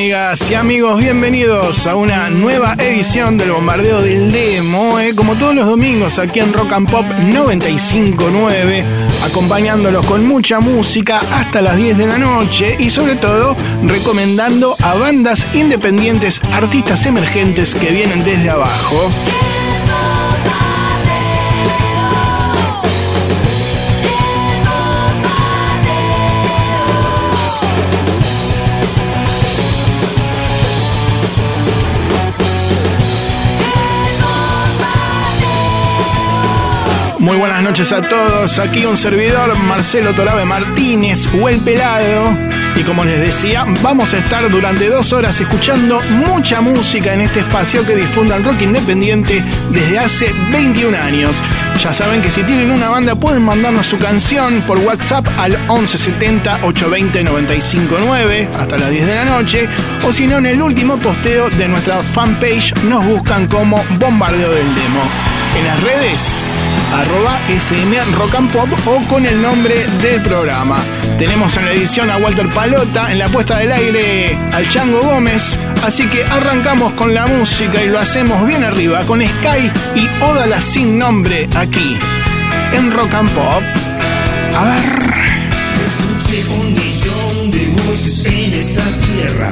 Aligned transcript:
amigas 0.00 0.50
y 0.50 0.54
amigos? 0.54 0.98
Bienvenidos 0.98 1.86
a 1.86 1.94
una 1.94 2.30
nueva 2.30 2.74
edición 2.78 3.36
del 3.36 3.52
Bombardeo 3.52 4.00
del 4.00 4.32
Demo, 4.32 4.98
eh, 4.98 5.14
como 5.14 5.34
todos 5.34 5.54
los 5.54 5.66
domingos 5.66 6.18
aquí 6.18 6.40
en 6.40 6.54
Rock 6.54 6.72
and 6.72 6.90
Pop 6.90 7.04
959, 7.04 8.82
acompañándolos 9.26 10.06
con 10.06 10.26
mucha 10.26 10.58
música 10.58 11.20
hasta 11.30 11.60
las 11.60 11.76
10 11.76 11.98
de 11.98 12.06
la 12.06 12.16
noche 12.16 12.76
y 12.78 12.88
sobre 12.88 13.16
todo 13.16 13.54
recomendando 13.84 14.74
a 14.82 14.94
bandas 14.94 15.46
independientes, 15.52 16.40
artistas 16.50 17.04
emergentes 17.04 17.74
que 17.74 17.90
vienen 17.90 18.24
desde 18.24 18.48
abajo. 18.48 19.10
Muy 37.20 37.36
buenas 37.36 37.62
noches 37.62 37.92
a 37.92 38.00
todos. 38.00 38.58
Aquí 38.58 38.86
un 38.86 38.96
servidor, 38.96 39.54
Marcelo 39.58 40.14
Torabe 40.14 40.46
Martínez, 40.46 41.28
o 41.34 41.50
el 41.50 41.60
pelado. 41.60 42.34
Y 42.74 42.82
como 42.82 43.04
les 43.04 43.20
decía, 43.20 43.66
vamos 43.82 44.14
a 44.14 44.18
estar 44.18 44.48
durante 44.48 44.88
dos 44.88 45.12
horas 45.12 45.38
escuchando 45.38 46.00
mucha 46.26 46.62
música 46.62 47.12
en 47.12 47.20
este 47.20 47.40
espacio 47.40 47.84
que 47.84 47.94
difunde 47.94 48.34
el 48.34 48.42
rock 48.42 48.62
independiente 48.62 49.44
desde 49.70 49.98
hace 49.98 50.34
21 50.50 50.96
años. 50.96 51.36
Ya 51.78 51.92
saben 51.92 52.22
que 52.22 52.30
si 52.30 52.42
tienen 52.42 52.70
una 52.70 52.88
banda 52.88 53.14
pueden 53.14 53.42
mandarnos 53.42 53.84
su 53.84 53.98
canción 53.98 54.62
por 54.62 54.78
WhatsApp 54.78 55.26
al 55.36 55.52
1170 55.68 56.60
820 56.64 57.22
959 57.22 58.48
hasta 58.58 58.78
las 58.78 58.90
10 58.90 59.06
de 59.06 59.14
la 59.14 59.24
noche 59.26 59.68
o 60.08 60.12
si 60.12 60.26
no 60.26 60.38
en 60.38 60.46
el 60.46 60.62
último 60.62 60.96
posteo 60.96 61.50
de 61.50 61.68
nuestra 61.68 62.02
fanpage 62.02 62.74
nos 62.84 63.04
buscan 63.04 63.46
como 63.46 63.84
Bombardeo 63.98 64.48
del 64.48 64.74
Demo. 64.74 65.02
En 65.58 65.64
las 65.64 65.82
redes 65.82 66.42
arroba 66.92 67.38
FM 67.48 68.04
Rock 68.16 68.34
and 68.34 68.50
Pop 68.52 68.68
o 68.86 69.00
con 69.08 69.26
el 69.26 69.40
nombre 69.40 69.86
del 70.02 70.20
programa. 70.22 70.76
Tenemos 71.18 71.56
en 71.56 71.66
la 71.66 71.72
edición 71.72 72.10
a 72.10 72.16
Walter 72.16 72.48
Palota, 72.50 73.12
en 73.12 73.18
la 73.18 73.28
puesta 73.28 73.58
del 73.58 73.72
aire 73.72 74.36
al 74.52 74.68
Chango 74.68 75.00
Gómez, 75.00 75.58
así 75.84 76.06
que 76.08 76.24
arrancamos 76.24 76.92
con 76.94 77.14
la 77.14 77.26
música 77.26 77.82
y 77.82 77.88
lo 77.88 77.98
hacemos 77.98 78.46
bien 78.46 78.64
arriba 78.64 79.00
con 79.02 79.20
Sky 79.20 79.70
y 79.94 80.22
Odala 80.22 80.60
sin 80.60 80.98
nombre 80.98 81.48
aquí 81.56 81.98
en 82.72 82.92
Rock 82.92 83.14
and 83.14 83.30
Pop. 83.30 83.62
A 84.56 84.64
ver. 84.64 85.00
Un 86.48 86.74
millón 86.74 87.50
de 87.50 87.66
voces 87.82 88.24
en 88.24 88.54
esta 88.54 88.82
tierra, 88.98 89.50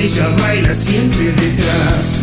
ella 0.00 0.28
baila 0.38 0.72
siempre 0.72 1.32
detrás. 1.32 2.19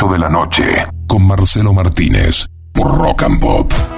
8 0.00 0.08
de 0.14 0.18
la 0.18 0.30
noche 0.30 0.86
con 1.06 1.26
Marcelo 1.26 1.74
Martínez 1.74 2.46
por 2.72 2.96
Rock 2.96 3.24
and 3.24 3.38
Pop. 3.38 3.89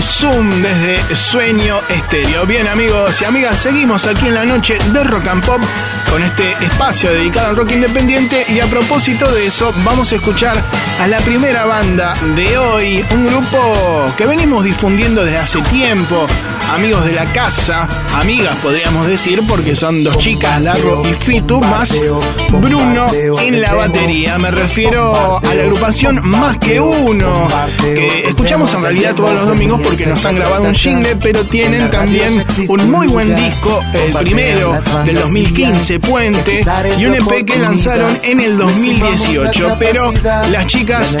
Zoom 0.00 0.62
desde 0.62 1.16
Sueño 1.16 1.80
Estéreo. 1.88 2.46
Bien 2.46 2.68
amigos 2.68 3.20
y 3.20 3.24
amigas, 3.24 3.58
seguimos 3.58 4.06
aquí 4.06 4.28
en 4.28 4.34
la 4.34 4.44
noche 4.44 4.78
de 4.92 5.02
Rock 5.02 5.26
and 5.26 5.44
Pop 5.44 5.60
con 6.08 6.22
este 6.22 6.52
espacio 6.64 7.10
dedicado 7.10 7.48
al 7.48 7.56
rock 7.56 7.72
independiente 7.72 8.46
y 8.48 8.60
a 8.60 8.66
propósito 8.66 9.30
de 9.32 9.46
eso 9.46 9.74
vamos 9.84 10.12
a 10.12 10.14
escuchar 10.14 10.54
a 11.00 11.08
la 11.08 11.18
primera 11.18 11.64
banda 11.64 12.14
de 12.36 12.56
hoy, 12.56 13.04
un 13.10 13.26
grupo 13.26 14.06
que 14.16 14.26
venimos 14.26 14.62
difundiendo 14.62 15.24
desde 15.24 15.38
hace 15.38 15.62
tiempo, 15.62 16.28
amigos 16.70 17.04
de 17.04 17.12
la 17.12 17.24
casa, 17.24 17.88
amigas 18.14 18.56
podríamos 18.56 19.06
decir, 19.06 19.40
porque 19.48 19.74
son 19.74 20.04
dos 20.04 20.18
chicas, 20.18 20.60
Largo 20.60 21.02
y 21.08 21.14
Fitu, 21.14 21.60
más 21.60 21.92
Bruno 22.60 23.06
en 23.12 23.60
la 23.60 23.74
batería. 23.74 24.38
Me 24.38 24.50
refiero 24.50 25.38
a 25.38 25.54
la 25.54 25.62
agrupación 25.62 26.20
Más 26.24 26.58
que 26.58 26.80
Uno, 26.80 27.48
que 27.82 28.28
escuchamos 28.28 28.72
en 28.74 28.82
realidad 28.82 29.14
todos 29.14 29.32
los 29.32 29.46
domingos 29.46 29.80
porque 29.82 30.06
nos 30.06 30.24
han 30.24 30.36
grabado 30.36 30.64
un 30.64 30.74
jingle, 30.74 31.16
pero 31.16 31.44
tienen 31.44 31.90
también 31.90 32.44
un 32.68 32.90
muy 32.90 33.06
buen 33.06 33.34
disco, 33.34 33.80
el 33.92 34.12
primero 34.12 34.78
del 35.04 35.16
2015, 35.16 36.00
Puente, 36.00 36.64
y 36.98 37.06
un 37.06 37.14
EP 37.14 37.44
que 37.44 37.58
lanzaron 37.58 38.18
en 38.22 38.40
el 38.40 38.58
2018. 38.58 39.76
Pero 39.78 40.12
las 40.50 40.66
chicas 40.66 41.16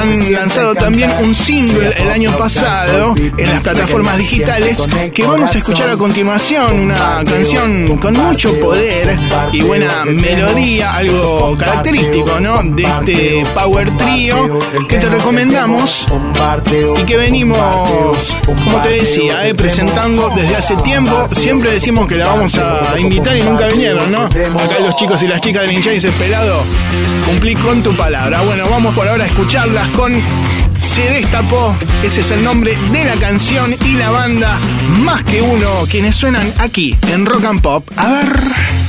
han 0.00 0.32
lanzado 0.32 0.74
también 0.74 1.10
un 1.22 1.34
single 1.34 1.94
el 1.96 2.10
año 2.10 2.36
pasado 2.36 3.14
en 3.16 3.48
las 3.48 3.62
plataformas 3.62 4.18
digitales 4.18 4.86
que 5.12 5.26
vamos 5.26 5.54
a 5.54 5.58
escuchar 5.58 5.88
a 5.90 5.96
continuación, 5.96 6.80
una 6.80 7.22
canción 7.24 7.96
con 7.98 8.14
mucho 8.14 8.58
poder 8.60 9.18
y 9.52 9.62
buena 9.62 10.04
melodía, 10.04 10.94
algo 10.94 11.56
característico, 11.58 12.38
¿no? 12.38 12.62
De 12.62 12.82
este 12.82 13.42
Power 13.54 13.90
Trio 13.96 14.58
que 14.88 14.98
te 14.98 15.06
recomendamos 15.06 16.06
y 16.98 17.02
que 17.04 17.16
venimos, 17.16 18.36
como 18.44 18.82
te 18.82 18.90
decía, 18.90 19.46
eh, 19.46 19.54
presentando 19.54 20.30
desde 20.30 20.56
hace 20.56 20.76
tiempo. 20.76 21.28
Siempre 21.32 21.70
decimos 21.70 22.06
que 22.06 22.16
la 22.16 22.28
vamos 22.28 22.56
a 22.58 22.98
invitar 22.98 23.36
y 23.36 23.42
nunca 23.42 23.66
vinieron, 23.66 24.10
¿no? 24.12 24.24
Acá 24.24 24.78
los 24.84 24.96
chicos 24.96 25.22
y 25.22 25.26
las 25.26 25.40
chicas 25.40 25.62
del 25.62 25.72
hincha 25.72 25.90
Pelado, 26.18 26.62
cumplí 27.26 27.54
con 27.54 27.82
tu 27.82 27.92
palabra. 27.94 28.42
Bueno, 28.42 28.64
vamos 28.70 28.94
por 28.94 29.06
ahora 29.08 29.24
a 29.24 29.26
escucharlas 29.26 29.88
con 29.88 30.22
se 30.80 31.02
destapó. 31.02 31.74
Ese 32.02 32.22
es 32.22 32.30
el 32.30 32.42
nombre 32.42 32.76
de 32.92 33.04
la 33.04 33.16
canción 33.16 33.74
y 33.84 33.92
la 33.94 34.10
banda 34.10 34.60
Más 35.00 35.22
que 35.24 35.42
uno, 35.42 35.68
quienes 35.90 36.16
suenan 36.16 36.52
aquí 36.58 36.96
en 37.12 37.26
Rock 37.26 37.44
and 37.44 37.60
Pop. 37.60 37.88
A 37.96 38.08
ver. 38.08 38.79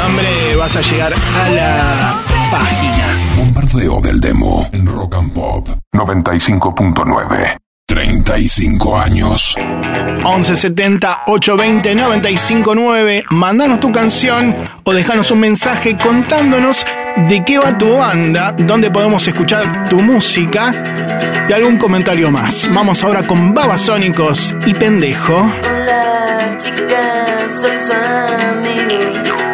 nombre 0.00 0.56
vas 0.56 0.76
a 0.76 0.80
llegar 0.80 1.12
a 1.12 1.48
la 1.50 2.14
página. 2.50 3.06
Bombardeo 3.36 4.00
del 4.00 4.20
demo 4.20 4.66
en 4.72 4.86
Rock 4.86 5.16
and 5.16 5.32
Pop 5.32 5.68
95.9. 5.94 7.56
35 7.86 8.98
años. 8.98 9.56
1170 9.58 11.24
820 11.26 11.94
959. 11.94 13.24
Mandanos 13.30 13.80
tu 13.80 13.92
canción 13.92 14.54
o 14.84 14.92
dejanos 14.92 15.30
un 15.32 15.40
mensaje 15.40 15.98
contándonos 15.98 16.86
de 17.28 17.44
qué 17.44 17.58
va 17.58 17.76
tu 17.76 17.96
banda, 17.96 18.54
dónde 18.56 18.90
podemos 18.90 19.26
escuchar 19.26 19.88
tu 19.88 20.00
música 20.00 20.72
y 21.48 21.52
algún 21.52 21.76
comentario 21.76 22.30
más. 22.30 22.70
Vamos 22.72 23.02
ahora 23.02 23.26
con 23.26 23.52
Babasónicos 23.52 24.54
y 24.64 24.72
Pendejo. 24.72 25.34
Hola 25.34 26.56
chicas, 26.56 27.60
soy 27.60 27.78
su 27.86 27.92
amigo. 27.92 29.49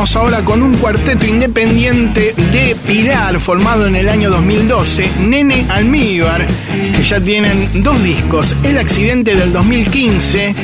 Ahora 0.00 0.42
con 0.42 0.62
un 0.62 0.74
cuarteto 0.78 1.26
independiente 1.26 2.32
de 2.32 2.74
Pilar 2.86 3.38
formado 3.38 3.86
en 3.86 3.94
el 3.94 4.08
año 4.08 4.30
2012, 4.30 5.10
Nene 5.20 5.66
Almíbar, 5.68 6.46
que 6.46 7.02
ya 7.02 7.20
tienen 7.20 7.82
dos 7.82 8.02
discos, 8.02 8.56
El 8.64 8.78
accidente 8.78 9.34
del 9.34 9.52
2015 9.52 10.54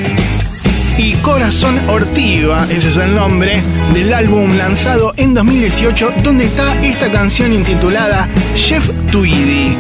y 0.97 1.13
Corazón 1.17 1.79
Ortiva, 1.91 2.67
ese 2.71 2.89
es 2.89 2.97
el 2.97 3.15
nombre 3.15 3.61
del 3.93 4.15
álbum 4.15 4.57
lanzado 4.57 5.13
en 5.19 5.35
2018, 5.35 6.15
donde 6.23 6.47
está 6.47 6.75
esta 6.83 7.13
canción 7.13 7.53
intitulada 7.53 8.29
Chef 8.55 8.89
Tweedy. 9.11 9.77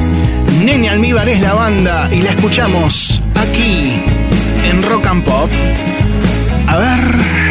Nene 0.66 0.90
Almíbar 0.90 1.30
es 1.30 1.40
la 1.40 1.54
banda 1.54 2.10
y 2.12 2.20
la 2.20 2.30
escuchamos 2.30 3.22
aquí 3.34 3.94
en 4.68 4.82
Rock 4.82 5.06
and 5.06 5.24
Pop. 5.24 5.48
A 6.66 6.76
ver. 6.76 7.45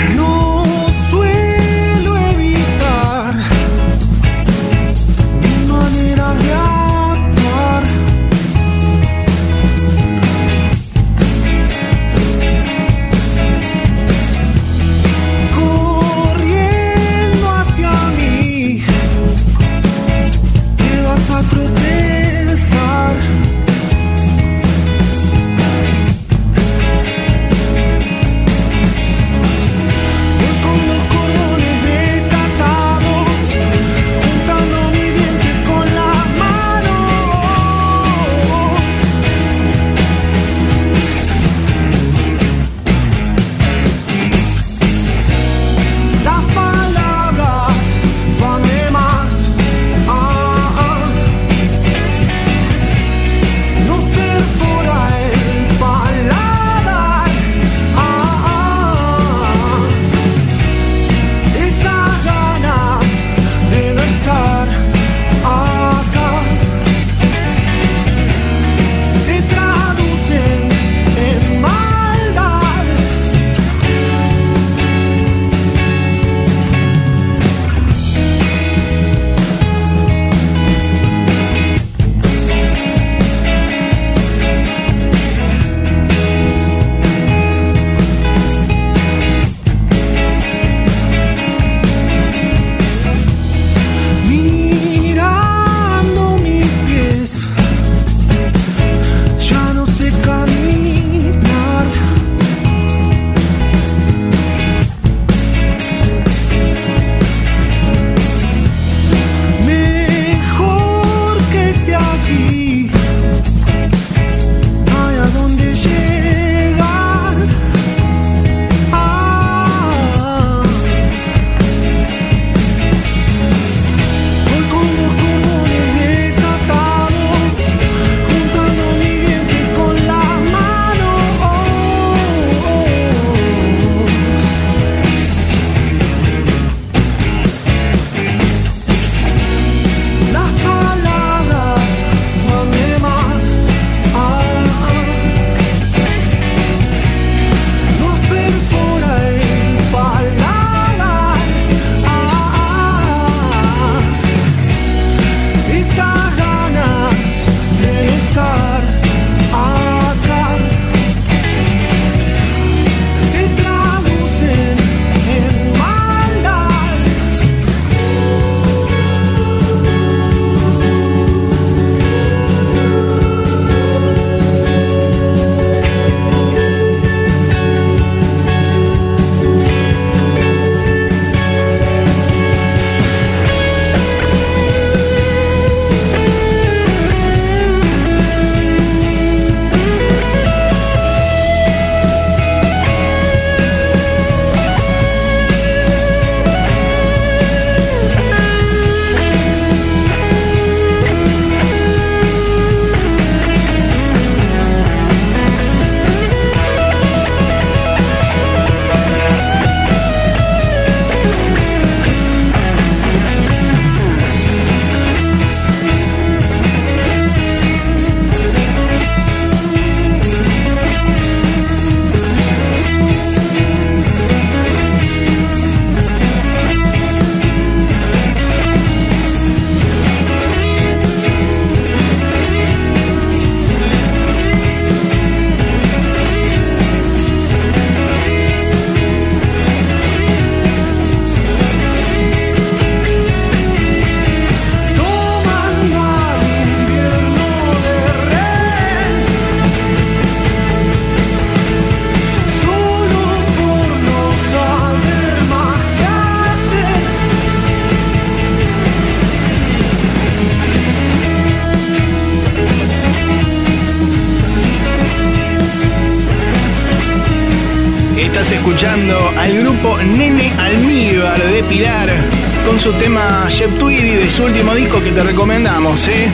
Shep 273.50 273.80
Tweedy 273.80 274.16
de 274.16 274.30
su 274.30 274.44
último 274.44 274.74
disco 274.74 275.02
que 275.02 275.12
te 275.12 275.24
recomendamos, 275.24 276.08
¿eh? 276.08 276.28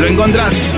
Lo 0.00 0.06
encontrás 0.06 0.72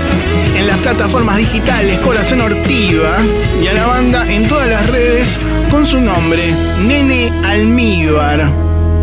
en 0.57 0.67
las 0.67 0.77
plataformas 0.79 1.37
digitales 1.37 1.99
Corazón 1.99 2.41
Ortiva 2.41 3.17
y 3.61 3.67
a 3.67 3.73
la 3.73 3.85
banda 3.85 4.31
en 4.31 4.47
todas 4.47 4.67
las 4.67 4.89
redes 4.89 5.39
con 5.69 5.85
su 5.85 5.99
nombre, 5.99 6.53
Nene 6.85 7.31
Almíbar. 7.43 8.51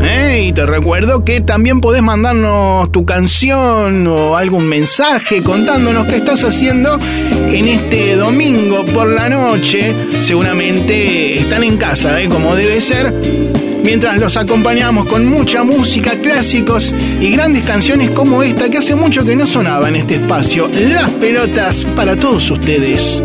¿Eh? 0.03 0.47
Y 0.49 0.53
te 0.53 0.67
recuerdo 0.67 1.25
que 1.25 1.41
también 1.41 1.81
podés 1.81 2.03
mandarnos 2.03 2.91
tu 2.91 3.05
canción 3.05 4.07
o 4.07 4.37
algún 4.37 4.67
mensaje 4.67 5.43
contándonos 5.43 6.07
qué 6.07 6.17
estás 6.17 6.43
haciendo 6.43 6.99
en 7.01 7.69
este 7.69 8.17
domingo 8.17 8.85
por 8.87 9.09
la 9.09 9.29
noche. 9.29 9.95
Seguramente 10.21 11.39
están 11.39 11.63
en 11.65 11.77
casa, 11.77 12.21
¿eh? 12.21 12.29
como 12.29 12.55
debe 12.55 12.81
ser. 12.81 13.70
Mientras 13.83 14.19
los 14.19 14.37
acompañamos 14.37 15.07
con 15.07 15.27
mucha 15.27 15.63
música, 15.65 16.13
clásicos 16.21 16.95
y 17.21 17.31
grandes 17.31 17.63
canciones 17.63 18.11
como 18.11 18.43
esta 18.43 18.69
que 18.69 18.79
hace 18.79 18.95
mucho 18.95 19.25
que 19.25 19.37
no 19.37 19.47
sonaba 19.47 19.89
en 19.89 19.97
este 19.97 20.17
espacio. 20.17 20.69
Las 20.69 21.11
pelotas 21.13 21.85
para 21.97 22.17
todos 22.17 22.51
ustedes. 22.51 23.23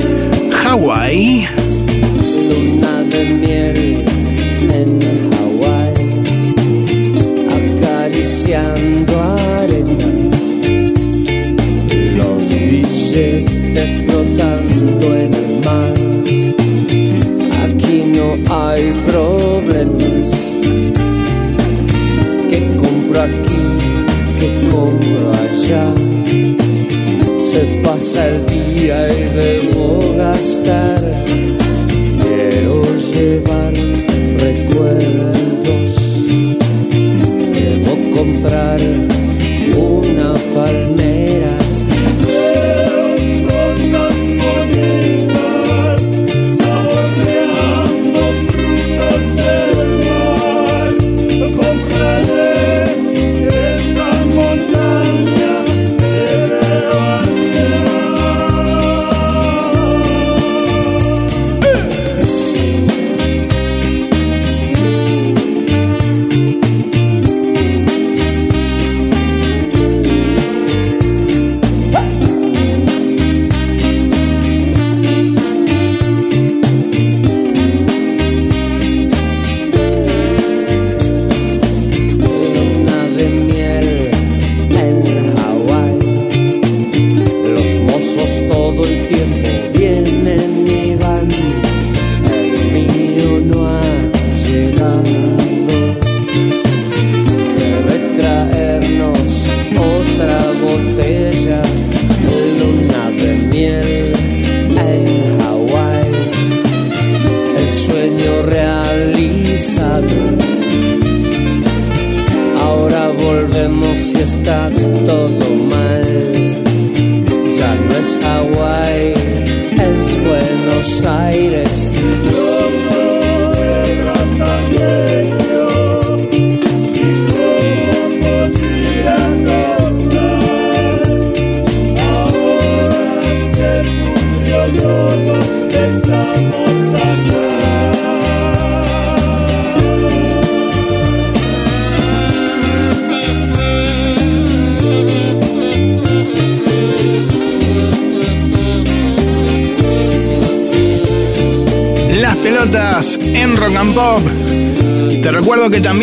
Hawái. 0.64 1.65
Se 27.52 27.62
pasa 27.84 28.28
el 28.28 28.46
día 28.46 29.12
y 29.12 29.24
debo 29.36 30.14
gastar 30.16 31.02
Quiero 32.22 32.84
llevar 32.98 33.74
recuerdos. 34.38 35.92
Debo 37.54 37.94
comprar 38.16 38.80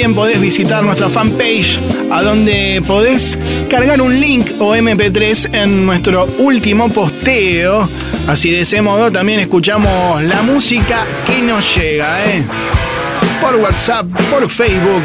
también 0.03 0.17
podés 0.17 0.41
visitar 0.41 0.83
nuestra 0.83 1.09
fanpage, 1.09 1.79
a 2.11 2.23
donde 2.23 2.83
podés 2.85 3.39
cargar 3.71 4.01
un 4.01 4.19
link 4.19 4.51
o 4.59 4.75
MP3 4.75 5.55
en 5.55 5.87
nuestro 5.87 6.25
último 6.39 6.89
posteo. 6.89 7.89
Así 8.27 8.51
de 8.51 8.63
ese 8.63 8.83
modo 8.83 9.13
también 9.13 9.39
escuchamos 9.39 10.21
la 10.25 10.43
música 10.43 11.07
que 11.25 11.41
nos 11.43 11.77
llega, 11.77 12.25
¿eh? 12.25 12.43
Por 13.41 13.55
WhatsApp, 13.55 14.07
por 14.29 14.49
Facebook. 14.49 15.05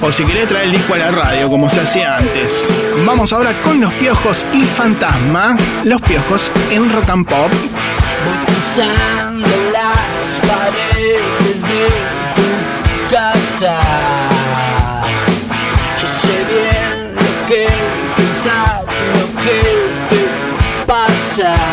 O 0.00 0.10
si 0.12 0.24
querés 0.24 0.48
traer 0.48 0.68
el 0.68 0.72
disco 0.72 0.94
a 0.94 0.98
la 0.98 1.10
radio, 1.10 1.50
como 1.50 1.68
se 1.68 1.80
hacía 1.80 2.16
antes. 2.16 2.70
Vamos 3.04 3.34
ahora 3.34 3.52
con 3.60 3.82
los 3.82 3.92
piojos 3.94 4.46
y 4.54 4.64
fantasma. 4.64 5.58
Los 5.84 6.00
piojos 6.00 6.50
en 6.70 6.90
Rock 6.90 7.10
and 7.10 7.26
Pop. 7.26 7.52
Yo 13.60 13.66
sé 16.06 16.44
bien 16.44 17.16
lo 17.16 17.46
que 17.48 17.66
pensás, 18.16 18.82
lo 19.14 19.26
que 19.42 19.58
te 20.10 20.22
pasa. 20.86 21.67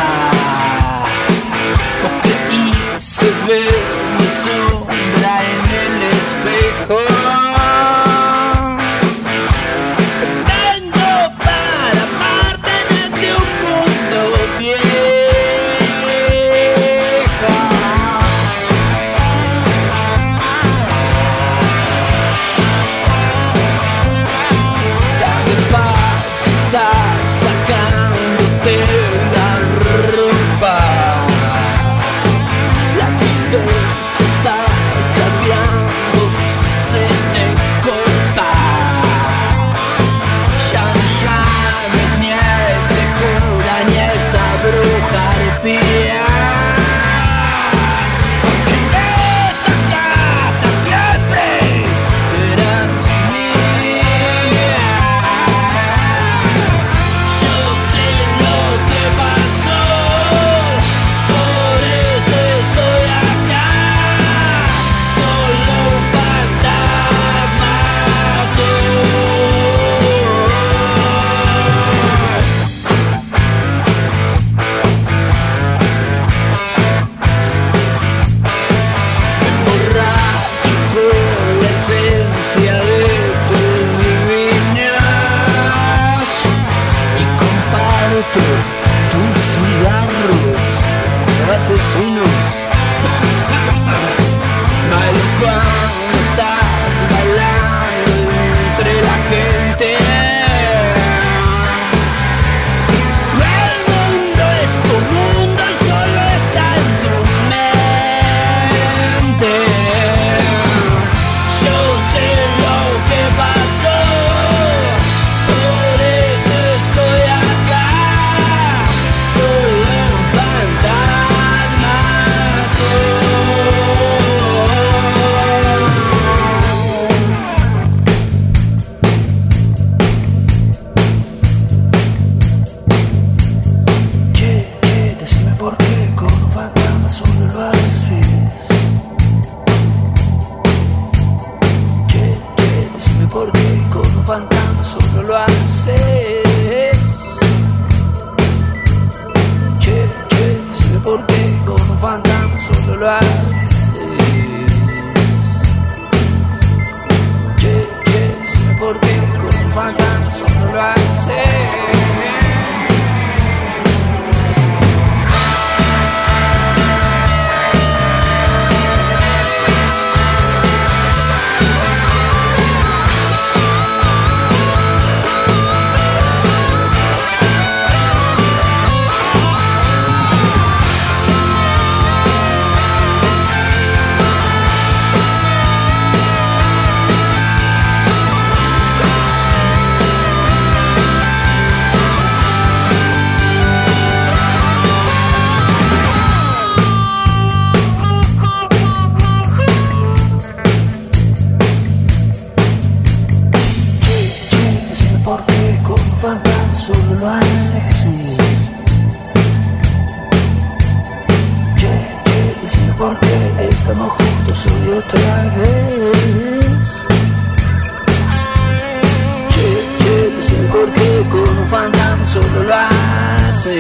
Decime 220.86 220.92
por 220.92 220.92
qué 220.94 221.24
con 221.30 221.58
un 221.58 221.68
fantasma 221.68 222.26
solo 222.26 222.64
lo 222.64 222.74
haces. 222.74 223.80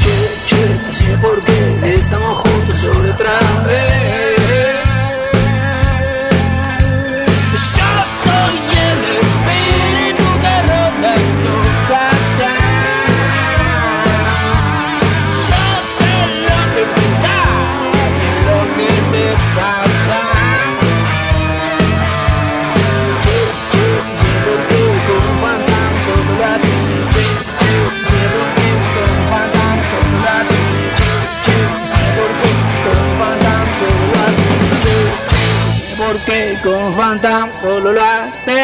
Che, 0.00 0.54
che, 0.54 0.86
decime 0.86 1.16
por 1.18 1.42
qué 1.42 1.94
estamos 1.94 2.38
juntos 2.38 2.51
solo 37.60 37.92
lo 37.92 38.02
haces. 38.02 38.54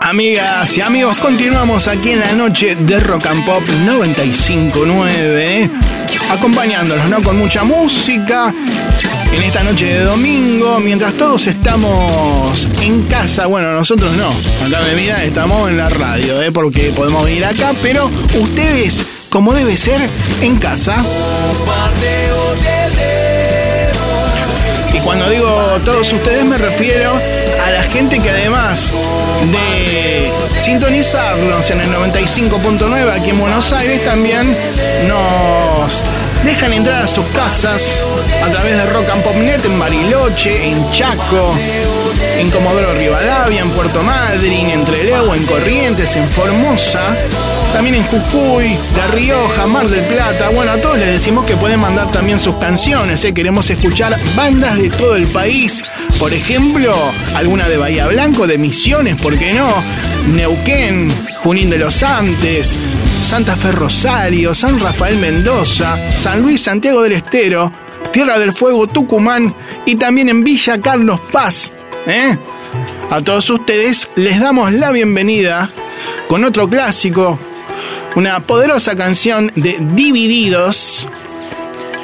Amigas 0.00 0.74
y 0.78 0.80
amigos, 0.80 1.18
continuamos 1.18 1.86
aquí 1.86 2.12
en 2.12 2.20
la 2.20 2.32
noche 2.32 2.76
de 2.76 2.98
Rock 2.98 3.26
and 3.26 3.44
Pop 3.44 3.62
959, 3.84 5.70
acompañándolos, 6.30 7.06
¿no? 7.10 7.20
Con 7.22 7.36
mucha 7.36 7.62
música. 7.62 8.54
En 9.30 9.42
esta 9.42 9.62
noche 9.62 9.84
de 9.84 10.00
domingo, 10.04 10.80
mientras 10.80 11.12
todos 11.12 11.46
estamos 11.46 12.70
en 12.80 13.02
casa, 13.02 13.44
bueno, 13.44 13.74
nosotros 13.74 14.10
no, 14.16 14.30
acá 14.66 14.80
me 14.88 14.94
mira, 14.98 15.22
estamos 15.22 15.68
en 15.68 15.76
la 15.76 15.90
radio, 15.90 16.40
¿eh? 16.40 16.50
porque 16.50 16.90
podemos 16.96 17.26
venir 17.26 17.44
acá, 17.44 17.74
pero 17.82 18.10
ustedes, 18.40 19.17
como 19.30 19.52
debe 19.52 19.76
ser, 19.76 20.00
en 20.40 20.56
casa. 20.56 20.96
Y 24.92 24.98
cuando 25.00 25.28
digo 25.30 25.48
todos 25.84 26.12
ustedes 26.12 26.44
me 26.44 26.56
refiero 26.56 27.12
a 27.64 27.70
la 27.70 27.82
gente 27.84 28.18
que 28.20 28.30
además 28.30 28.92
de 29.52 30.30
sintonizarnos 30.58 31.70
en 31.70 31.80
el 31.80 31.88
95.9 31.92 33.12
aquí 33.12 33.30
en 33.30 33.38
Buenos 33.38 33.72
Aires 33.72 34.04
también 34.04 34.56
nos 35.06 36.04
dejan 36.44 36.72
entrar 36.72 37.02
a 37.04 37.06
sus 37.06 37.24
casas 37.26 38.02
a 38.42 38.48
través 38.50 38.76
de 38.76 38.86
Rock 38.86 39.08
and 39.12 39.22
Pop 39.22 39.36
Net 39.36 39.64
en 39.64 39.78
Bariloche, 39.78 40.68
en 40.68 40.90
Chaco, 40.90 41.52
en 42.38 42.50
Comodoro 42.50 42.94
Rivadavia, 42.94 43.60
en 43.60 43.70
Puerto 43.70 44.02
Madryn, 44.02 44.70
en 44.70 44.84
Trelew, 44.84 45.34
en 45.34 45.44
Corrientes, 45.46 46.16
en 46.16 46.28
Formosa, 46.28 47.16
también 47.72 47.96
en 47.96 48.04
Jujuy, 48.04 48.76
La 48.96 49.06
Rioja, 49.08 49.66
Mar 49.66 49.88
del 49.88 50.04
Plata. 50.06 50.48
Bueno, 50.50 50.72
a 50.72 50.76
todos 50.78 50.98
les 50.98 51.08
decimos 51.08 51.44
que 51.44 51.56
pueden 51.56 51.80
mandar 51.80 52.10
también 52.10 52.38
sus 52.38 52.56
canciones. 52.56 53.24
¿eh? 53.24 53.34
Queremos 53.34 53.68
escuchar 53.70 54.18
bandas 54.34 54.76
de 54.76 54.90
todo 54.90 55.16
el 55.16 55.26
país. 55.26 55.82
Por 56.18 56.32
ejemplo, 56.32 56.94
alguna 57.34 57.68
de 57.68 57.76
Bahía 57.76 58.06
Blanco, 58.06 58.46
de 58.46 58.58
Misiones, 58.58 59.20
¿por 59.20 59.38
qué 59.38 59.52
no? 59.52 59.68
Neuquén, 60.28 61.08
Junín 61.42 61.70
de 61.70 61.78
los 61.78 62.02
Andes, 62.02 62.76
Santa 63.22 63.56
Fe 63.56 63.72
Rosario, 63.72 64.54
San 64.54 64.78
Rafael 64.78 65.16
Mendoza, 65.18 66.10
San 66.10 66.42
Luis 66.42 66.62
Santiago 66.62 67.02
del 67.02 67.12
Estero, 67.12 67.72
Tierra 68.12 68.38
del 68.38 68.52
Fuego 68.52 68.86
Tucumán 68.86 69.54
y 69.86 69.96
también 69.96 70.28
en 70.28 70.42
Villa 70.42 70.80
Carlos 70.80 71.20
Paz. 71.32 71.72
¿eh? 72.06 72.36
A 73.10 73.20
todos 73.20 73.48
ustedes 73.50 74.08
les 74.16 74.40
damos 74.40 74.72
la 74.72 74.90
bienvenida 74.90 75.70
con 76.28 76.44
otro 76.44 76.68
clásico, 76.68 77.38
una 78.16 78.40
poderosa 78.40 78.96
canción 78.96 79.50
de 79.54 79.78
Divididos, 79.94 81.08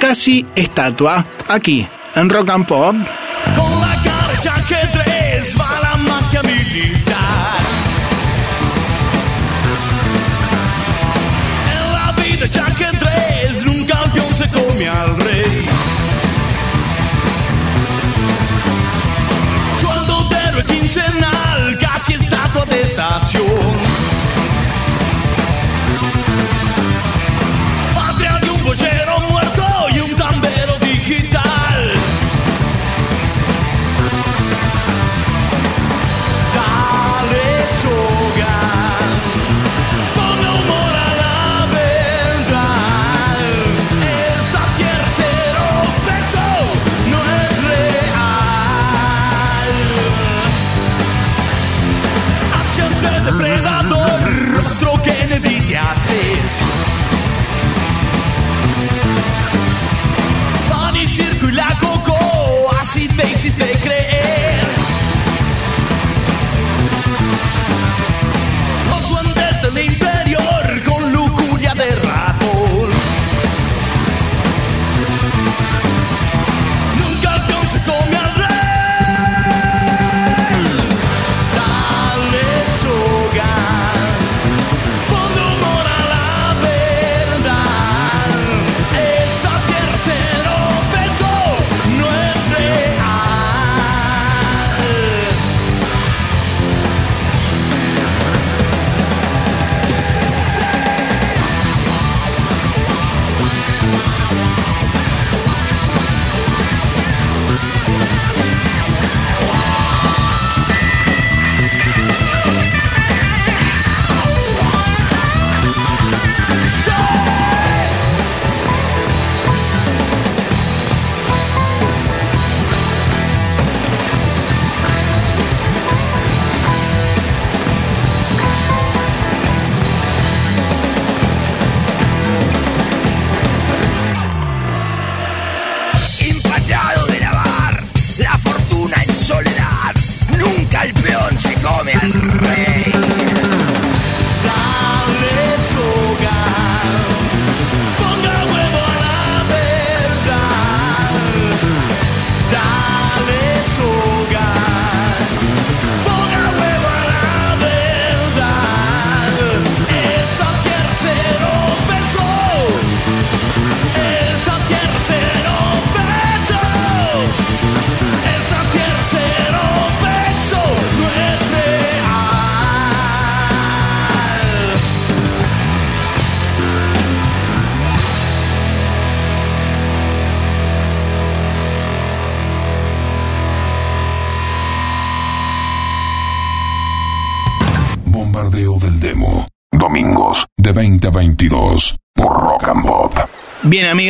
casi 0.00 0.46
estatua, 0.54 1.24
aquí 1.48 1.86
en 2.14 2.28
Rock 2.28 2.50
and 2.50 2.66
Pop. 2.66 2.94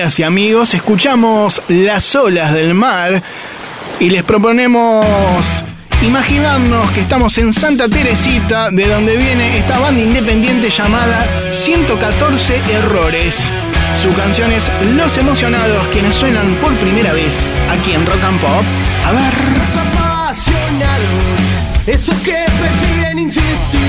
Y 0.05 0.23
amigos, 0.23 0.75
escuchamos 0.75 1.63
las 1.69 2.15
olas 2.15 2.53
del 2.53 2.75
mar 2.75 3.23
y 3.99 4.11
les 4.11 4.23
proponemos 4.23 5.03
imaginarnos 6.03 6.91
que 6.91 7.01
estamos 7.01 7.39
en 7.39 7.55
Santa 7.55 7.89
Teresita, 7.89 8.71
de 8.71 8.87
donde 8.87 9.17
viene 9.17 9.57
esta 9.57 9.79
banda 9.79 10.03
independiente 10.03 10.69
llamada 10.69 11.25
114 11.51 12.61
Errores. 12.75 13.51
Su 14.03 14.13
canción 14.15 14.53
es 14.53 14.71
Los 14.95 15.17
Emocionados, 15.17 15.87
quienes 15.89 16.15
suenan 16.15 16.55
por 16.57 16.75
primera 16.75 17.15
vez 17.15 17.51
aquí 17.71 17.95
en 17.95 18.05
Rock 18.05 18.23
and 18.25 18.41
Pop. 18.41 18.65
A 19.07 19.13
ver. 19.13 19.35
apasionados, 19.89 21.17
esos 21.87 22.19
que 22.19 22.45
persiguen 22.61 23.21
insistir, 23.21 23.81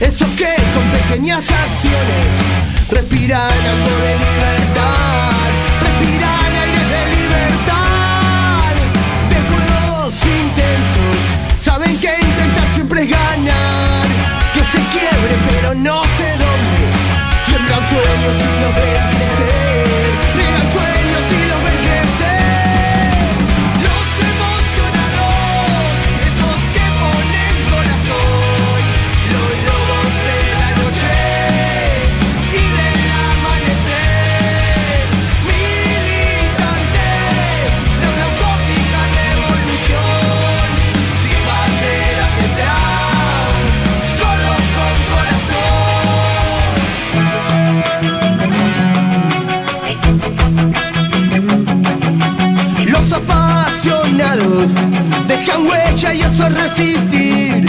esos 0.00 0.28
que 0.36 0.54
con 0.74 0.84
pequeñas 1.00 1.50
acciones 1.50 2.64
respiran 2.90 3.40
algo 3.40 3.96
de 4.02 4.18
libertad, 4.18 4.63
respiran 5.82 6.52
aire 6.64 6.84
de 6.92 7.02
libertad, 7.16 8.72
de 9.30 9.36
juegos 9.50 10.14
intensos, 10.24 11.16
saben 11.60 11.98
que 11.98 12.10
intentar 12.14 12.68
siempre 12.74 13.02
es 13.04 13.10
ganar, 13.10 14.06
que 14.52 14.60
se 14.60 14.80
quiebre 14.94 15.34
pero 15.50 15.74
no 15.74 16.02
se 16.18 16.28
doble, 16.44 16.86
siembran 17.46 17.82
sueños 17.88 18.34
y 18.40 18.52
los 18.62 18.74
ven 18.74 19.04
crecer, 19.10 20.10
dejan 55.26 55.66
huella 55.66 56.14
y 56.14 56.20
eso 56.20 56.46
es 56.46 56.54
resistir. 56.54 57.66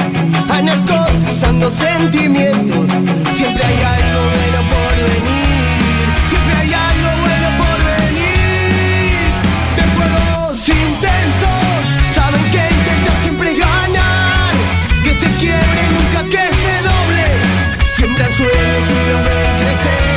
Anarcotizando 0.49 1.71
sentimientos. 1.71 2.85
Siempre 3.35 3.63
hay 3.65 3.81
algo 3.95 4.21
bueno 4.35 4.59
por 4.71 4.93
venir. 5.09 6.05
Siempre 6.29 6.55
hay 6.61 6.73
algo 6.73 7.09
bueno 7.25 7.47
por 7.61 7.77
venir. 7.93 9.25
De 9.77 9.83
juegos 9.95 10.69
intensos. 10.69 11.81
Saben 12.15 12.43
que 12.51 12.63
intentan 12.75 13.21
siempre 13.23 13.55
ganar. 13.55 14.53
Que 15.03 15.11
se 15.21 15.29
quiebre 15.39 15.81
nunca 15.95 16.23
que 16.29 16.45
se 16.63 16.73
doble. 16.89 17.25
Siembran 17.95 18.33
sueños 18.33 18.85
y 18.91 19.09
los 19.09 19.23
ven 19.25 19.51
crecer. 19.61 20.14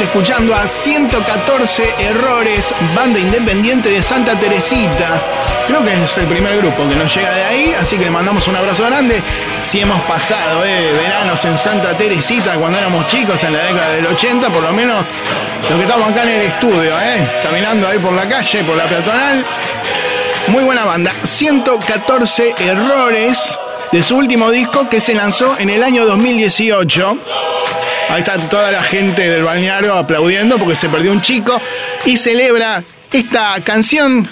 Escuchando 0.00 0.54
a 0.54 0.66
114 0.66 1.94
Errores, 1.98 2.74
banda 2.96 3.18
independiente 3.18 3.90
de 3.90 4.02
Santa 4.02 4.38
Teresita. 4.38 5.20
Creo 5.66 5.84
que 5.84 6.04
es 6.04 6.16
el 6.16 6.26
primer 6.26 6.56
grupo 6.56 6.88
que 6.88 6.96
nos 6.96 7.14
llega 7.14 7.30
de 7.30 7.44
ahí, 7.44 7.74
así 7.78 7.98
que 7.98 8.06
le 8.06 8.10
mandamos 8.10 8.48
un 8.48 8.56
abrazo 8.56 8.84
grande. 8.86 9.22
Si 9.60 9.80
hemos 9.80 10.00
pasado 10.02 10.64
eh, 10.64 10.92
veranos 10.92 11.44
en 11.44 11.58
Santa 11.58 11.96
Teresita 11.96 12.54
cuando 12.54 12.78
éramos 12.78 13.06
chicos 13.06 13.44
en 13.44 13.52
la 13.52 13.64
década 13.64 13.90
del 13.90 14.06
80, 14.06 14.48
por 14.48 14.62
lo 14.62 14.72
menos 14.72 15.08
los 15.68 15.78
que 15.78 15.84
estamos 15.84 16.08
acá 16.08 16.22
en 16.22 16.28
el 16.28 16.42
estudio, 16.42 17.00
eh, 17.00 17.40
caminando 17.42 17.86
ahí 17.86 17.98
por 17.98 18.16
la 18.16 18.26
calle, 18.26 18.64
por 18.64 18.76
la 18.76 18.84
peatonal. 18.84 19.44
Muy 20.48 20.64
buena 20.64 20.84
banda. 20.84 21.12
114 21.22 22.54
Errores 22.58 23.58
de 23.92 24.02
su 24.02 24.16
último 24.16 24.50
disco 24.50 24.88
que 24.88 25.00
se 25.00 25.12
lanzó 25.12 25.58
en 25.58 25.68
el 25.68 25.82
año 25.82 26.06
2018. 26.06 27.18
Ahí 28.12 28.20
está 28.20 28.36
toda 28.36 28.70
la 28.70 28.82
gente 28.82 29.26
del 29.26 29.42
balneario 29.42 29.94
aplaudiendo 29.94 30.58
porque 30.58 30.76
se 30.76 30.90
perdió 30.90 31.12
un 31.12 31.22
chico 31.22 31.58
y 32.04 32.18
celebra 32.18 32.84
esta 33.10 33.58
canción 33.64 34.28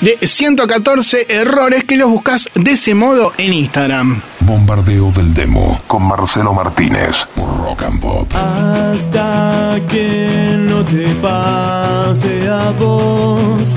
de 0.00 0.16
114 0.24 1.26
errores 1.28 1.82
que 1.82 1.96
los 1.96 2.08
buscas 2.08 2.48
de 2.54 2.70
ese 2.70 2.94
modo 2.94 3.32
en 3.36 3.52
Instagram. 3.52 4.22
Bombardeo 4.38 5.10
del 5.10 5.34
demo 5.34 5.80
con 5.88 6.04
Marcelo 6.04 6.52
Martínez 6.52 7.26
por 7.34 7.48
Rock 7.58 7.82
and 7.82 8.00
Pop. 8.00 8.32
Hasta 8.36 9.80
que 9.88 10.54
no 10.56 10.84
te 10.84 11.16
pase 11.16 12.46
a 12.48 12.70
vos, 12.78 13.68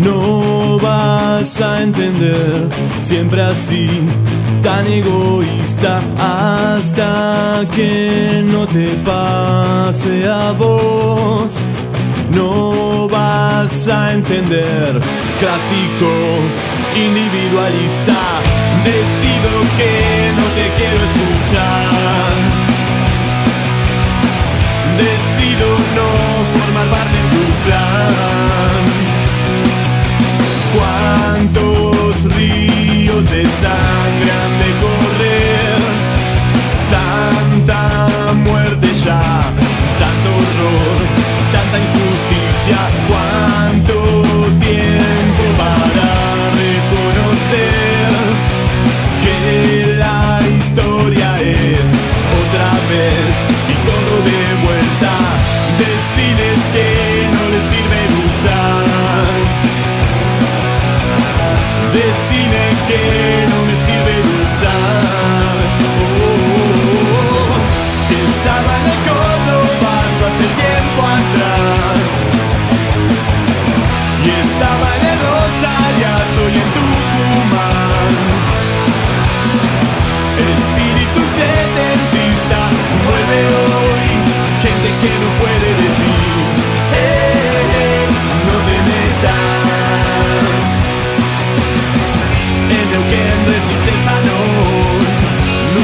no 0.00 0.57
vas 0.80 1.60
a 1.60 1.82
entender, 1.82 2.68
siempre 3.00 3.42
así, 3.42 3.88
tan 4.62 4.86
egoísta. 4.86 6.02
Hasta 6.18 7.64
que 7.74 8.42
no 8.44 8.66
te 8.66 8.88
pase 9.04 10.28
a 10.28 10.52
vos, 10.52 11.52
no 12.30 13.08
vas 13.08 13.88
a 13.88 14.12
entender, 14.12 15.00
clásico, 15.40 16.10
individualista. 16.94 18.18
Decido 18.84 19.50
que 19.76 19.92
no 20.38 20.46
te 20.56 20.66
quiero 20.78 21.02
escuchar. 21.10 22.28
Decido 24.98 25.68
no 25.96 26.08
formar 26.54 26.86
parte 26.90 27.16
de 27.16 27.22
tu 27.30 27.44
plan. 27.64 28.87
Cuántos 31.38 32.34
ríos 32.34 33.30
de 33.30 33.44
sangre 33.44 34.30
han 34.40 34.54
de 34.58 34.70
correr, 34.84 35.78
tanta 36.90 38.34
muerte 38.34 38.88
ya, 39.04 39.52
tanto 40.00 40.28
horror, 40.38 41.27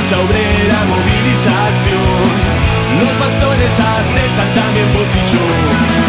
Lucha 0.04 0.20
obrera, 0.20 0.84
movilización. 0.84 2.28
Los 3.00 3.10
factores 3.12 3.70
acechan 3.80 4.54
también 4.54 4.92
vos 4.92 6.03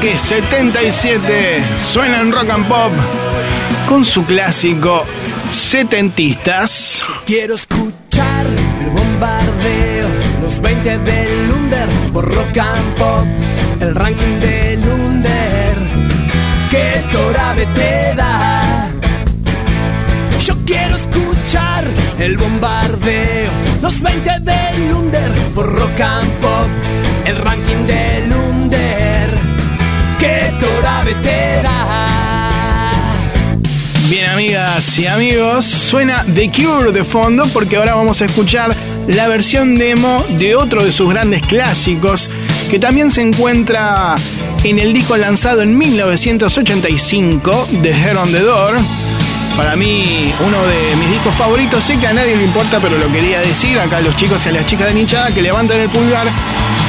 Ataque 0.00 0.16
77 0.18 1.62
suena 1.78 2.22
en 2.22 2.32
rock 2.32 2.48
and 2.48 2.66
pop 2.68 2.90
con 3.86 4.02
su 4.02 4.24
clásico 4.24 5.04
Setentistas. 5.50 7.02
Quiero 7.26 7.54
escuchar 7.54 8.46
el 8.46 8.90
bombardeo, 8.92 10.08
los 10.40 10.58
20 10.62 10.98
del 11.00 11.50
Under 11.50 11.88
por 12.14 12.34
rock 12.34 12.56
and 12.56 12.94
pop, 12.96 13.26
el 13.80 13.94
ranking 13.94 14.40
del 14.40 14.80
Under 14.88 15.76
que 16.70 17.02
Torabe 17.12 17.66
te 17.66 18.14
da. 18.14 18.88
Yo 20.42 20.54
quiero 20.64 20.96
escuchar 20.96 21.84
el 22.18 22.38
bombardeo, 22.38 23.50
los 23.82 24.00
20 24.00 24.30
del 24.40 24.92
Under 24.94 25.30
por 25.54 25.70
rock 25.70 26.00
and 26.00 26.30
pop, 26.40 26.68
el 27.26 27.36
ranking 27.36 27.86
del 27.86 28.32
Under 28.32 29.09
Bien 34.08 34.28
amigas 34.28 34.98
y 34.98 35.06
amigos, 35.06 35.64
suena 35.64 36.24
The 36.34 36.50
Cure 36.50 36.92
de 36.92 37.04
fondo 37.04 37.46
porque 37.52 37.76
ahora 37.76 37.94
vamos 37.94 38.20
a 38.22 38.26
escuchar 38.26 38.74
la 39.06 39.28
versión 39.28 39.76
demo 39.76 40.24
de 40.38 40.54
otro 40.56 40.84
de 40.84 40.92
sus 40.92 41.08
grandes 41.10 41.42
clásicos 41.42 42.28
que 42.70 42.78
también 42.78 43.10
se 43.10 43.22
encuentra 43.22 44.16
en 44.64 44.78
el 44.78 44.92
disco 44.92 45.16
lanzado 45.16 45.62
en 45.62 45.76
1985 45.76 47.68
de 47.82 47.90
Head 47.90 48.16
on 48.16 48.32
the 48.32 48.40
Door. 48.40 48.78
Para 49.56 49.76
mí, 49.76 50.32
uno 50.46 50.66
de 50.66 50.96
mis 50.96 51.10
discos 51.10 51.34
favoritos, 51.34 51.84
sé 51.84 51.98
que 51.98 52.06
a 52.06 52.12
nadie 52.12 52.36
le 52.36 52.44
importa, 52.44 52.78
pero 52.80 52.96
lo 52.98 53.10
quería 53.12 53.40
decir 53.40 53.78
acá 53.78 53.98
a 53.98 54.00
los 54.00 54.16
chicos 54.16 54.44
y 54.46 54.48
a 54.48 54.52
las 54.52 54.66
chicas 54.66 54.86
de 54.88 54.94
Nichada 54.94 55.30
que 55.32 55.42
levantan 55.42 55.78
el 55.80 55.88
pulgar 55.88 56.28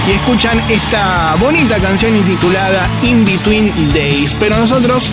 y 0.07 0.11
escuchan 0.11 0.61
esta 0.69 1.35
bonita 1.39 1.77
canción 1.77 2.15
intitulada 2.15 2.87
In 3.03 3.25
Between 3.25 3.93
Days. 3.93 4.35
Pero 4.39 4.57
nosotros 4.57 5.11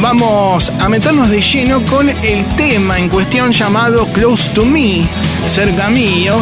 vamos 0.00 0.70
a 0.80 0.88
meternos 0.88 1.28
de 1.28 1.42
lleno 1.42 1.84
con 1.84 2.08
el 2.08 2.44
tema 2.56 2.98
en 2.98 3.08
cuestión 3.08 3.52
llamado 3.52 4.06
Close 4.12 4.50
to 4.50 4.64
Me, 4.64 5.06
cerca 5.46 5.88
mío, 5.88 6.36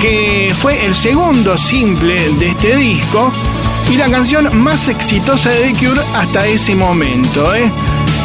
que 0.00 0.52
fue 0.58 0.84
el 0.84 0.94
segundo 0.94 1.56
simple 1.56 2.30
de 2.34 2.48
este 2.48 2.76
disco 2.76 3.32
y 3.92 3.96
la 3.96 4.08
canción 4.08 4.56
más 4.56 4.88
exitosa 4.88 5.50
de 5.50 5.72
The 5.72 5.86
Cure 5.86 6.00
hasta 6.14 6.46
ese 6.46 6.74
momento. 6.74 7.54
¿eh? 7.54 7.70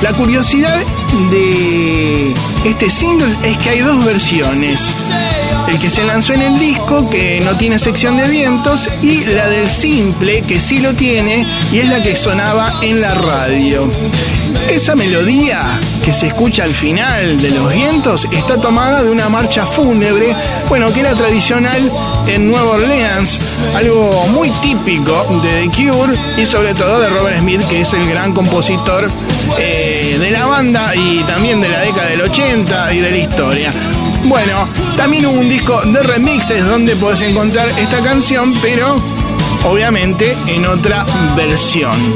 La 0.01 0.13
curiosidad 0.13 0.79
de 1.31 2.33
este 2.63 2.89
single 2.89 3.35
es 3.43 3.57
que 3.57 3.69
hay 3.69 3.79
dos 3.81 4.03
versiones. 4.03 4.95
El 5.69 5.77
que 5.77 5.89
se 5.91 6.03
lanzó 6.03 6.33
en 6.33 6.41
el 6.41 6.57
disco, 6.57 7.07
que 7.11 7.39
no 7.41 7.55
tiene 7.55 7.77
sección 7.77 8.17
de 8.17 8.27
vientos, 8.27 8.89
y 9.03 9.23
la 9.25 9.47
del 9.47 9.69
simple, 9.69 10.41
que 10.41 10.59
sí 10.59 10.79
lo 10.79 10.95
tiene, 10.95 11.45
y 11.71 11.77
es 11.77 11.87
la 11.87 12.01
que 12.01 12.15
sonaba 12.15 12.79
en 12.81 12.99
la 12.99 13.13
radio. 13.13 13.87
Esa 14.67 14.95
melodía 14.95 15.79
que 16.03 16.11
se 16.11 16.27
escucha 16.27 16.63
al 16.63 16.73
final 16.73 17.39
de 17.39 17.51
los 17.51 17.71
vientos 17.71 18.27
está 18.31 18.57
tomada 18.57 19.03
de 19.03 19.11
una 19.11 19.29
marcha 19.29 19.63
fúnebre, 19.67 20.35
bueno, 20.69 20.91
que 20.91 21.01
era 21.01 21.13
tradicional 21.13 21.91
en 22.25 22.49
Nueva 22.49 22.71
Orleans, 22.71 23.39
algo 23.75 24.25
muy 24.27 24.49
típico 24.61 25.39
de 25.43 25.69
The 25.69 25.91
Cure 25.91 26.17
y 26.35 26.47
sobre 26.47 26.73
todo 26.73 26.99
de 26.99 27.09
Robert 27.09 27.39
Smith, 27.41 27.61
que 27.69 27.81
es 27.81 27.93
el 27.93 28.09
gran 28.09 28.33
compositor 28.33 29.07
eh, 29.59 30.17
de 30.19 30.31
la 30.31 30.47
banda 30.47 30.95
y 30.95 31.19
también 31.23 31.61
de 31.61 31.69
la 31.69 31.81
década 31.81 32.07
del 32.07 32.21
80 32.21 32.93
y 32.93 32.99
de 32.99 33.11
la 33.11 33.17
historia. 33.17 33.71
Bueno, 34.25 34.67
también 34.97 35.25
hubo 35.25 35.39
un 35.39 35.49
disco 35.49 35.81
de 35.81 36.03
remixes 36.03 36.65
donde 36.65 36.95
puedes 36.95 37.21
encontrar 37.21 37.67
esta 37.77 37.99
canción, 38.01 38.53
pero 38.61 38.95
obviamente 39.63 40.37
en 40.47 40.65
otra 40.65 41.05
versión. 41.35 42.15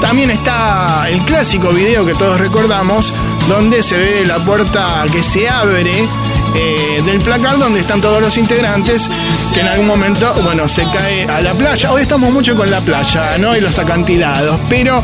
También 0.00 0.30
está 0.30 1.08
el 1.08 1.22
clásico 1.22 1.70
video 1.70 2.04
que 2.04 2.14
todos 2.14 2.38
recordamos, 2.38 3.14
donde 3.48 3.82
se 3.82 3.96
ve 3.96 4.26
la 4.26 4.44
puerta 4.44 5.04
que 5.10 5.22
se 5.22 5.48
abre 5.48 6.06
eh, 6.54 7.02
del 7.04 7.18
placar 7.18 7.58
donde 7.58 7.80
están 7.80 8.00
todos 8.00 8.20
los 8.20 8.36
integrantes, 8.36 9.08
que 9.52 9.60
en 9.60 9.68
algún 9.68 9.86
momento, 9.86 10.34
bueno, 10.42 10.68
se 10.68 10.84
cae 10.84 11.24
a 11.24 11.40
la 11.40 11.54
playa. 11.54 11.92
Hoy 11.92 12.02
estamos 12.02 12.30
mucho 12.32 12.54
con 12.56 12.70
la 12.70 12.80
playa, 12.80 13.38
¿no? 13.38 13.56
Y 13.56 13.60
los 13.60 13.78
acantilados, 13.78 14.60
pero 14.68 15.02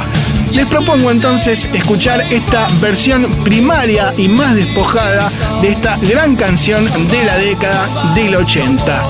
les 0.52 0.68
propongo 0.68 1.10
entonces 1.10 1.68
escuchar 1.72 2.20
esta 2.32 2.66
versión 2.80 3.24
primaria 3.42 4.12
y 4.16 4.28
más 4.28 4.54
despojada 4.54 5.30
de 5.62 5.70
esta 5.70 5.96
gran 5.98 6.36
canción 6.36 6.84
de 7.08 7.24
la 7.24 7.38
década 7.38 8.12
del 8.14 8.36
80. 8.36 9.02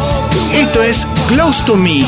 Esto 0.54 0.82
es 0.82 1.06
Close 1.28 1.64
to 1.64 1.76
Me, 1.76 2.04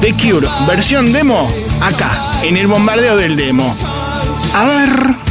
The 0.00 0.14
Cure, 0.14 0.48
versión 0.66 1.12
demo, 1.12 1.48
acá, 1.82 2.30
en 2.42 2.56
el 2.56 2.66
bombardeo 2.66 3.16
del 3.16 3.36
demo. 3.36 3.76
A 4.54 4.64
ver. 4.64 5.29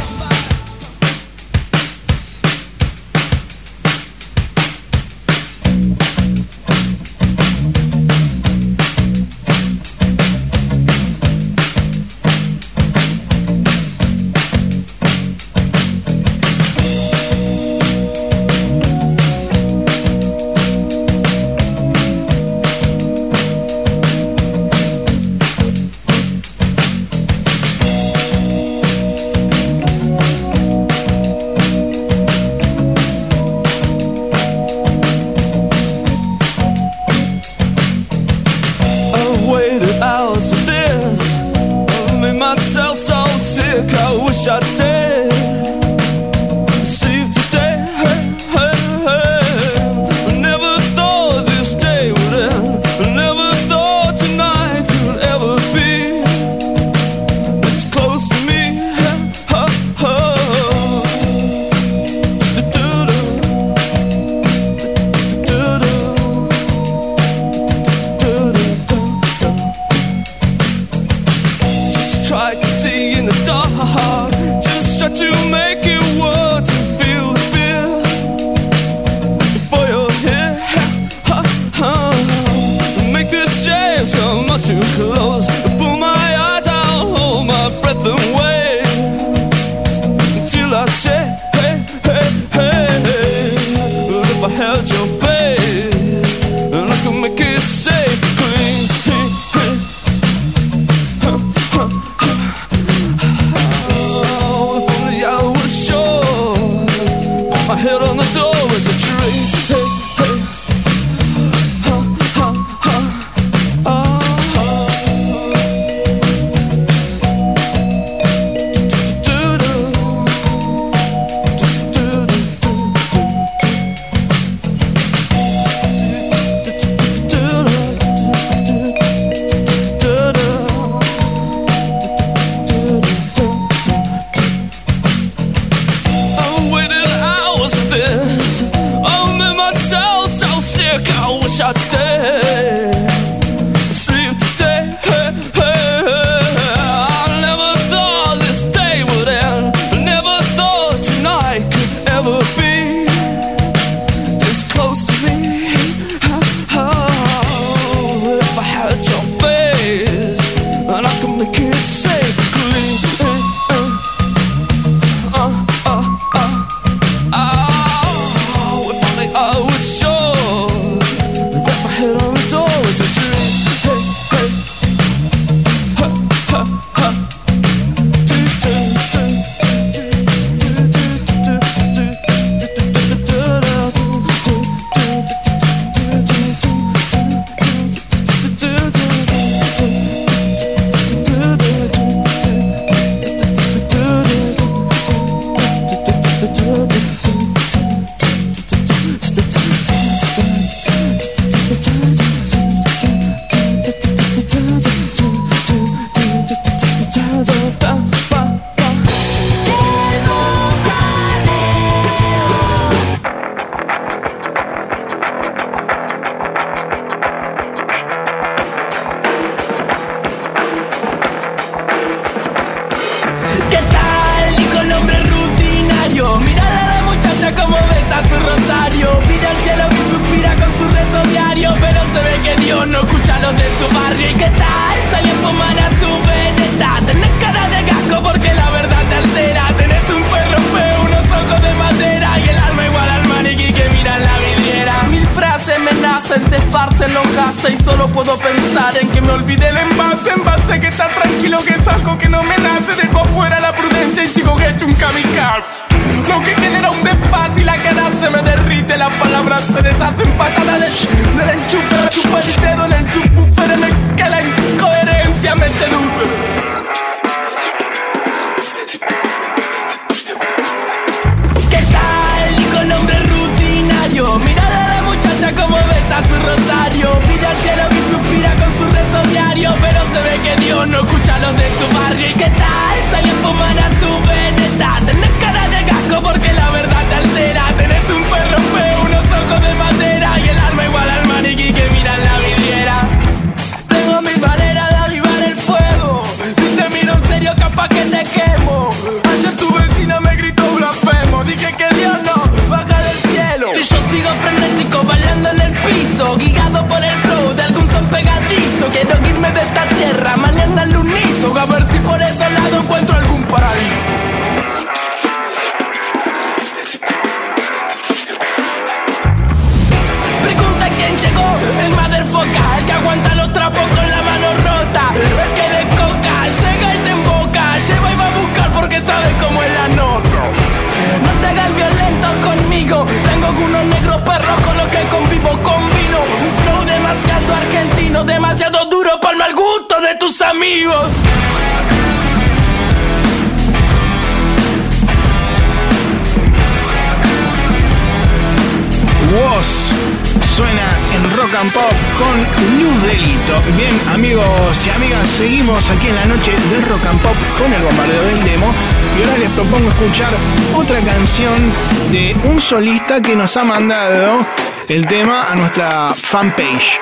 Que 363.22 363.36
nos 363.36 363.56
ha 363.56 363.64
mandado 363.64 364.46
el 364.88 365.06
tema 365.06 365.50
a 365.50 365.54
nuestra 365.54 366.14
fanpage. 366.16 367.00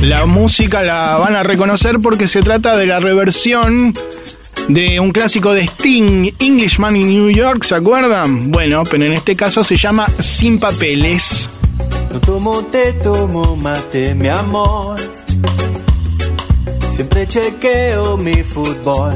La 0.00 0.26
música 0.26 0.82
la 0.82 1.16
van 1.18 1.34
a 1.34 1.42
reconocer 1.42 1.98
porque 1.98 2.28
se 2.28 2.42
trata 2.42 2.76
de 2.76 2.86
la 2.86 3.00
reversión 3.00 3.92
de 4.68 5.00
un 5.00 5.12
clásico 5.12 5.52
de 5.52 5.64
Sting, 5.64 6.32
Englishman 6.38 6.96
in 6.96 7.08
New 7.08 7.30
York, 7.30 7.64
¿se 7.64 7.74
acuerdan? 7.74 8.50
Bueno, 8.50 8.84
pero 8.84 9.04
en 9.04 9.12
este 9.12 9.36
caso 9.36 9.64
se 9.64 9.76
llama 9.76 10.06
Sin 10.20 10.58
Papeles. 10.58 11.48
No 12.12 12.20
tomo, 12.20 12.62
te 12.66 12.92
tomo 12.94 13.56
mate, 13.56 14.14
mi 14.14 14.28
amor. 14.28 14.98
Siempre 16.92 17.26
chequeo 17.26 18.16
mi 18.16 18.42
fútbol. 18.42 19.14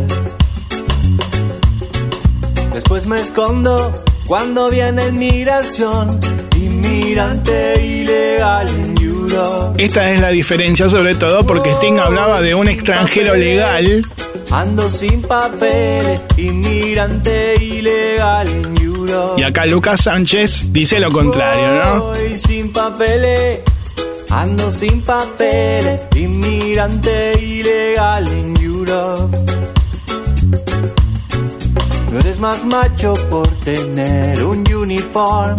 Después 2.72 3.06
me 3.06 3.20
escondo 3.20 3.94
cuando 4.26 4.70
viene 4.70 5.12
migración. 5.12 6.18
Inmigrante 7.14 7.80
ilegal 7.80 8.68
en 8.68 8.98
Europe. 9.00 9.84
Esta 9.84 10.10
es 10.10 10.20
la 10.20 10.30
diferencia 10.30 10.88
sobre 10.88 11.14
todo 11.14 11.46
porque 11.46 11.70
Sting 11.70 12.00
hablaba 12.00 12.40
de 12.40 12.56
un 12.56 12.66
extranjero 12.66 13.36
legal 13.36 14.04
Ando 14.50 14.90
sin 14.90 15.22
papeles, 15.22 16.20
inmigrante 16.36 17.54
ilegal 17.62 18.48
en 18.48 18.82
Europe. 18.82 19.40
y 19.40 19.44
acá 19.44 19.64
Lucas 19.64 20.00
Sánchez 20.02 20.72
dice 20.72 20.98
lo 20.98 21.12
contrario, 21.12 21.84
¿no? 21.84 22.00
Voy 22.06 22.36
sin 22.36 22.72
papeles, 22.72 23.60
ando 24.30 24.68
sin 24.72 25.00
papeles, 25.02 26.08
inmigrante 26.16 27.38
ilegal 27.40 28.26
en 28.26 28.56
Europe. 28.60 29.38
No 32.10 32.18
eres 32.18 32.40
más 32.40 32.64
macho 32.64 33.14
por 33.30 33.48
tener 33.60 34.44
un 34.44 34.64
uniform, 34.72 35.56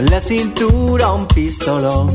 en 0.00 0.10
la 0.10 0.20
cintura 0.20 1.12
un 1.12 1.26
pistolón. 1.26 2.08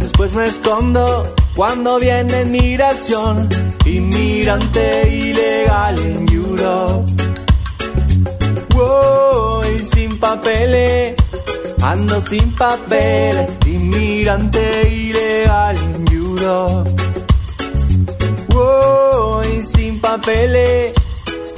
Después 0.00 0.32
me 0.34 0.46
escondo 0.46 1.34
cuando 1.56 1.98
viene 1.98 2.44
migración, 2.44 3.48
inmigrante 3.84 5.08
ilegal 5.08 5.98
en 5.98 6.32
Europe. 6.32 7.12
Voy 8.76 9.88
sin 9.92 10.18
papeles, 10.20 11.16
ando 11.82 12.20
sin 12.20 12.54
papeles, 12.54 13.48
inmigrante 13.66 14.88
ilegal 14.88 15.76
en 15.76 16.14
Europe. 16.14 16.90
Voy 18.54 19.62
sin 19.62 20.00
papeles, 20.00 20.92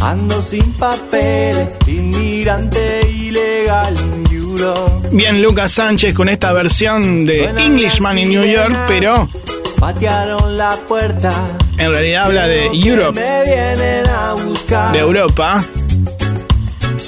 ando 0.02 0.40
sin 0.42 0.72
papeles, 0.74 1.76
inmigrante 1.86 3.08
ilegal 3.10 3.94
en 3.98 4.32
Europe. 4.34 5.08
Bien, 5.12 5.42
Lucas 5.42 5.72
Sánchez 5.72 6.14
con 6.14 6.28
esta 6.28 6.52
versión 6.52 7.26
de 7.26 7.44
Englishman 7.46 8.18
in 8.18 8.28
New 8.30 8.44
York, 8.44 8.74
pero 8.88 9.28
Patearon 9.78 10.58
la 10.58 10.76
puerta. 10.88 11.32
en 11.78 11.90
realidad 11.92 12.24
habla 12.26 12.46
de 12.46 12.66
Europe, 12.66 13.18
Me 13.18 13.44
vienen 13.44 14.06
a 14.08 14.34
buscar. 14.34 14.92
de 14.92 14.98
Europa. 14.98 15.64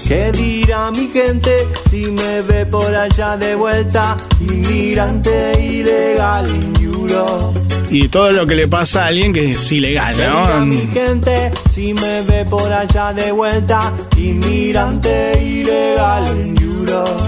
¿Qué 0.08 0.32
dirá 0.32 0.90
mi 0.90 1.08
gente 1.08 1.50
si 1.90 2.06
me 2.06 2.40
ve 2.42 2.66
por 2.66 2.94
allá 2.94 3.36
de 3.36 3.54
vuelta? 3.54 4.16
Inmigrante 4.40 5.60
ilegal 5.62 6.46
en 6.46 6.82
Europe. 6.82 7.58
Y 7.94 8.08
todo 8.08 8.32
lo 8.32 8.46
que 8.46 8.54
le 8.54 8.68
pasa 8.68 9.04
a 9.04 9.06
alguien 9.08 9.32
que 9.34 9.50
es 9.50 9.70
ilegal, 9.70 10.16
¿Qué 10.16 10.22
dirá 10.22 10.60
mi 10.64 10.76
¿no? 10.76 10.92
gente 10.94 11.50
si 11.72 11.92
me 11.92 12.22
ve 12.22 12.44
por 12.46 12.72
allá 12.72 13.12
de 13.12 13.30
vuelta? 13.32 13.92
Inmigrante 14.16 15.38
ilegal 15.44 16.26
en 16.28 16.62
Europe. 16.62 17.22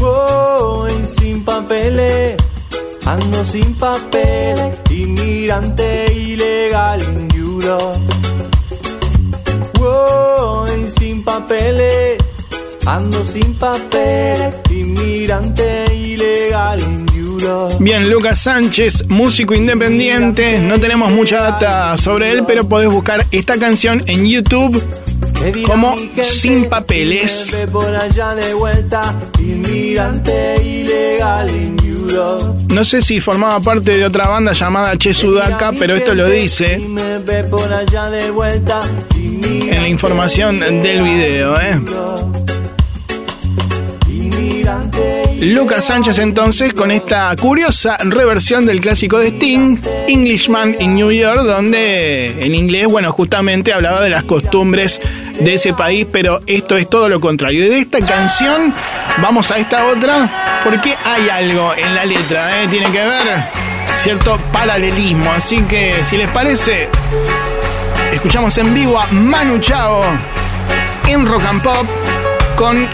Voy 0.00 0.92
sin 1.18 1.44
papeles, 1.44 2.36
ando 3.04 3.44
sin 3.44 3.74
papeles, 3.74 4.78
inmigrante 4.90 6.12
ilegal 6.14 7.02
en 7.02 7.28
Europe. 7.36 7.98
Voy 9.78 10.86
sin 10.98 11.22
papeles, 11.24 12.16
ando 12.86 13.22
sin 13.22 13.54
papeles, 13.58 14.54
inmigrante 14.70 15.84
ilegal 15.94 16.80
en 16.80 17.00
Europe. 17.00 17.27
Bien, 17.80 18.08
Lucas 18.10 18.42
Sánchez, 18.42 19.08
músico 19.08 19.54
independiente. 19.54 20.58
No 20.60 20.78
tenemos 20.78 21.10
mucha 21.10 21.40
data 21.42 21.96
sobre 21.96 22.32
él, 22.32 22.44
pero 22.46 22.68
podés 22.68 22.90
buscar 22.90 23.26
esta 23.30 23.58
canción 23.58 24.02
en 24.06 24.24
YouTube 24.26 24.82
¿Qué 25.42 25.52
dirá 25.52 25.68
como 25.68 25.96
Sin 26.22 26.68
Papeles. 26.68 27.56
No 32.68 32.84
sé 32.84 33.02
si 33.02 33.20
formaba 33.20 33.60
parte 33.60 33.96
de 33.96 34.04
otra 34.04 34.28
banda 34.28 34.52
llamada 34.52 34.96
Che 34.98 35.14
Sudaka, 35.14 35.72
pero 35.72 35.96
esto 35.96 36.14
lo 36.14 36.28
dice 36.28 36.80
en 39.70 39.82
la 39.82 39.88
información 39.88 40.60
del 40.60 41.02
video, 41.02 41.60
¿eh? 41.60 41.80
Lucas 45.40 45.86
Sánchez 45.86 46.18
entonces 46.18 46.74
con 46.74 46.90
esta 46.90 47.34
curiosa 47.36 47.96
reversión 48.00 48.66
del 48.66 48.80
clásico 48.80 49.18
de 49.18 49.28
Sting, 49.28 49.78
Englishman 50.08 50.74
in 50.80 50.96
New 50.96 51.12
York, 51.12 51.42
donde 51.42 52.44
en 52.44 52.54
inglés, 52.56 52.88
bueno, 52.88 53.12
justamente 53.12 53.72
hablaba 53.72 54.02
de 54.02 54.10
las 54.10 54.24
costumbres 54.24 55.00
de 55.38 55.54
ese 55.54 55.72
país, 55.72 56.06
pero 56.10 56.40
esto 56.46 56.76
es 56.76 56.90
todo 56.90 57.08
lo 57.08 57.20
contrario. 57.20 57.64
Y 57.64 57.68
de 57.68 57.78
esta 57.78 58.00
canción 58.04 58.74
vamos 59.22 59.52
a 59.52 59.58
esta 59.58 59.86
otra, 59.86 60.60
porque 60.64 60.96
hay 61.04 61.28
algo 61.28 61.72
en 61.74 61.94
la 61.94 62.04
letra, 62.04 62.62
¿eh? 62.62 62.68
tiene 62.68 62.86
que 62.86 62.98
ver 62.98 63.68
cierto 63.96 64.38
paralelismo, 64.52 65.30
así 65.32 65.60
que 65.62 65.94
si 66.02 66.16
les 66.16 66.28
parece, 66.30 66.88
escuchamos 68.12 68.56
en 68.58 68.74
vivo 68.74 68.98
a 68.98 69.06
Manu 69.12 69.58
Chao 69.58 70.02
en 71.06 71.26
Rock 71.26 71.42
and 71.48 71.62
Pop 71.62 71.86
con 72.56 72.88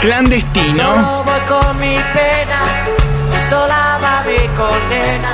Clandestino. 0.00 1.17
Con 1.48 1.78
mi 1.78 1.96
pena, 2.12 2.60
sola 3.48 3.98
va 4.02 4.22
mi 4.26 4.42
condena. 4.60 5.32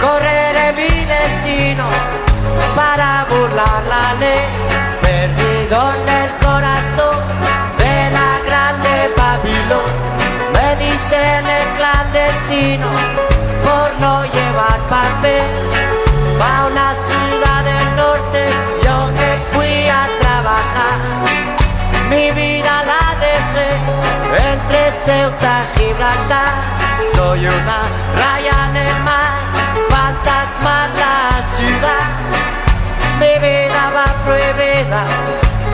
Correré 0.00 0.72
mi 0.72 0.92
destino 1.14 1.86
para 2.76 3.26
burlar 3.30 3.82
la 3.94 4.06
ley. 4.20 4.44
Perdido 5.00 5.76
en 5.96 6.08
el 6.22 6.30
corazón 6.46 7.18
de 7.78 8.10
la 8.16 8.30
grande 8.46 8.94
Babilón. 9.16 9.92
Me 10.52 10.76
dicen 10.84 11.42
el 11.58 11.66
clandestino 11.78 12.88
por 13.64 13.94
papel 14.88 15.73
Soy 27.14 27.46
una 27.46 27.78
raya 28.16 28.68
en 28.68 28.76
el 28.76 29.02
mar, 29.04 29.32
fantasma 29.88 30.88
la 30.98 31.40
ciudad. 31.40 32.06
Mi 33.20 33.38
vida 33.38 33.92
va 33.94 34.06
prohibida, 34.24 35.06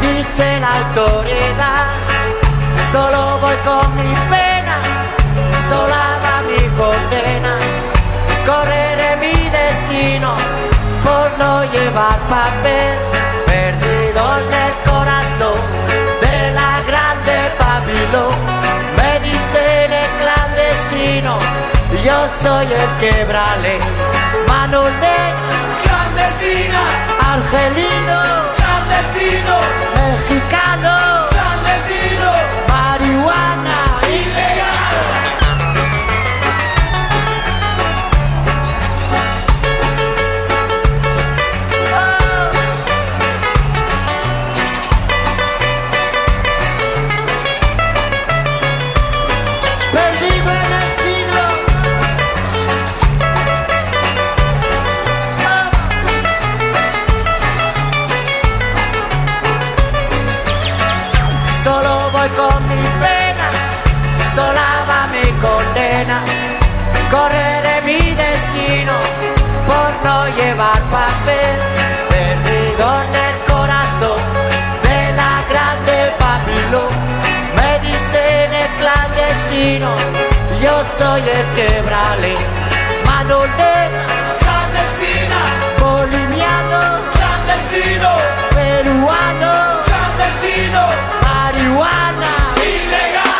dice 0.03 0.61
la 0.61 0.77
autoridad. 0.77 1.87
Solo 2.93 3.39
voy 3.41 3.57
con 3.65 3.97
mi 3.97 4.15
pena, 4.29 4.77
sola 5.71 6.05
va 6.23 6.43
mi 6.49 6.69
condena. 6.77 7.57
Correré 8.45 9.17
mi 9.17 9.49
destino 9.49 10.35
por 11.03 11.31
no 11.39 11.65
llevar 11.65 12.19
papel, 12.29 12.99
perdido 13.47 14.39
en 14.39 14.53
el 14.67 14.75
corazón 14.85 15.61
de 16.21 16.51
la 16.53 16.83
grande 16.87 17.37
Babilón. 17.59 18.70
Yo 22.05 22.29
soy 22.43 22.67
el 22.67 22.91
quebrale. 22.99 23.79
Manolé, 24.49 25.21
clandestina, 25.83 26.83
argelino, 27.33 28.21
clandestino, 28.57 29.55
mexicano, 29.97 31.00
yo 79.81 80.85
soy 80.99 81.23
el 81.23 81.47
quebrale. 81.57 82.35
Manolé, 83.07 83.77
clandestina. 84.41 85.41
Boliviano, 85.79 86.83
clandestino. 87.15 88.11
Peruano, 88.55 89.53
clandestino. 89.87 90.83
Marihuana, 91.23 92.35
ilegal. 92.57 93.31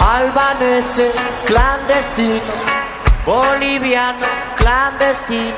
albanese 0.00 1.10
clandestino, 1.46 2.52
boliviano 3.30 4.26
clandestino, 4.56 5.54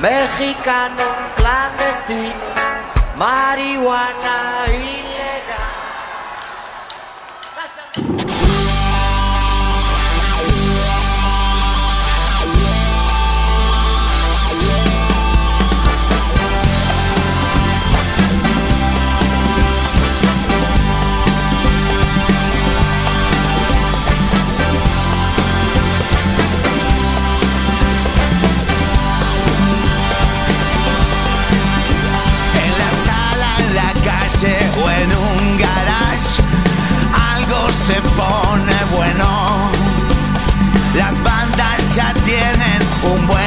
mexicano 0.00 1.04
clandestino, 1.36 2.40
marihuana 3.16 4.64
ilegal. 4.64 4.85
Se 37.86 38.02
pone 38.02 38.74
bueno. 38.90 39.70
Las 40.96 41.22
bandas 41.22 41.94
ya 41.94 42.12
tienen 42.24 42.80
un 43.04 43.26
buen 43.28 43.45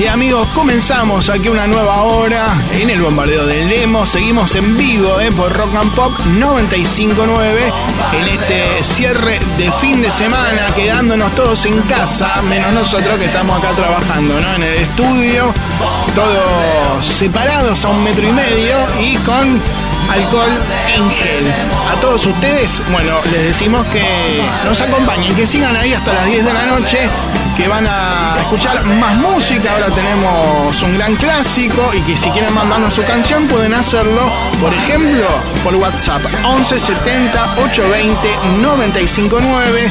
Y 0.00 0.06
amigos, 0.06 0.46
comenzamos 0.54 1.28
aquí 1.28 1.50
una 1.50 1.66
nueva 1.66 2.04
hora 2.04 2.56
en 2.72 2.88
el 2.88 3.02
bombardeo 3.02 3.44
del 3.44 3.68
demo. 3.68 4.06
Seguimos 4.06 4.54
en 4.54 4.74
vivo 4.74 5.20
eh, 5.20 5.30
por 5.30 5.52
Rock 5.52 5.74
and 5.74 5.94
Pop 5.94 6.18
959 6.38 7.60
en 8.14 8.28
este 8.28 8.82
cierre 8.82 9.38
de 9.58 9.70
fin 9.72 10.00
de 10.00 10.10
semana, 10.10 10.68
quedándonos 10.74 11.34
todos 11.34 11.66
en 11.66 11.78
casa, 11.82 12.40
menos 12.48 12.72
nosotros 12.72 13.18
que 13.18 13.26
estamos 13.26 13.58
acá 13.58 13.72
trabajando 13.72 14.40
¿no? 14.40 14.54
en 14.54 14.62
el 14.62 14.74
estudio, 14.76 15.52
todos 16.14 17.04
separados 17.04 17.84
a 17.84 17.88
un 17.90 18.02
metro 18.02 18.26
y 18.26 18.32
medio 18.32 18.78
y 19.02 19.16
con 19.18 19.60
alcohol 20.10 20.58
en 20.94 21.10
gel. 21.10 21.44
A 21.94 22.00
todos 22.00 22.24
ustedes, 22.24 22.80
bueno, 22.90 23.16
les 23.30 23.42
decimos 23.48 23.86
que 23.88 24.42
nos 24.64 24.80
acompañen, 24.80 25.34
que 25.36 25.46
sigan 25.46 25.76
ahí 25.76 25.92
hasta 25.92 26.14
las 26.14 26.24
10 26.24 26.42
de 26.46 26.52
la 26.54 26.66
noche, 26.68 27.00
que 27.56 27.68
van 27.68 27.86
a 27.88 28.36
escuchar 28.38 28.84
más 28.84 29.18
música. 29.18 29.72
Ahora 29.72 29.90
tenemos 29.90 30.82
un 30.82 30.96
gran 30.96 31.16
clásico 31.16 31.90
y 31.94 32.00
que 32.02 32.16
si 32.16 32.30
quieren 32.30 32.54
mandarnos 32.54 32.94
su 32.94 33.04
canción 33.04 33.46
pueden 33.48 33.74
hacerlo, 33.74 34.30
por 34.60 34.72
ejemplo, 34.72 35.26
por 35.62 35.74
WhatsApp 35.76 36.22
11 36.44 36.80
70 36.80 37.54
820 37.64 38.28
959 38.62 39.90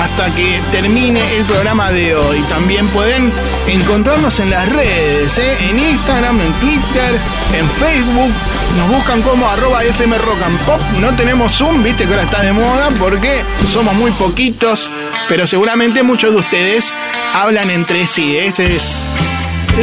hasta 0.00 0.30
que 0.34 0.60
termine 0.70 1.36
el 1.36 1.44
programa 1.44 1.90
de 1.90 2.14
hoy. 2.14 2.40
También 2.48 2.86
pueden 2.88 3.32
encontrarnos 3.66 4.38
en 4.40 4.50
las 4.50 4.68
redes, 4.68 5.38
¿eh? 5.38 5.56
en 5.60 5.78
Instagram, 5.78 6.40
en 6.40 6.52
Twitter, 6.54 7.18
en 7.58 7.68
Facebook. 7.70 8.32
Nos 8.76 8.88
buscan 8.90 9.22
como 9.22 9.48
arroba 9.48 9.82
FM 9.84 10.18
Rock 10.18 10.42
and 10.44 10.58
Pop. 10.60 10.80
No 11.00 11.14
tenemos 11.16 11.52
Zoom, 11.52 11.82
viste 11.82 12.04
que 12.04 12.10
ahora 12.10 12.24
está 12.24 12.42
de 12.42 12.52
moda 12.52 12.88
porque 12.98 13.42
somos 13.66 13.94
muy 13.94 14.10
poquitos, 14.12 14.90
pero 15.28 15.46
seguramente 15.46 16.02
muchos 16.02 16.32
de 16.32 16.38
ustedes 16.38 16.94
hablan 17.32 17.70
entre 17.70 18.06
sí. 18.06 18.36
Esa 18.36 18.64
es 18.64 18.94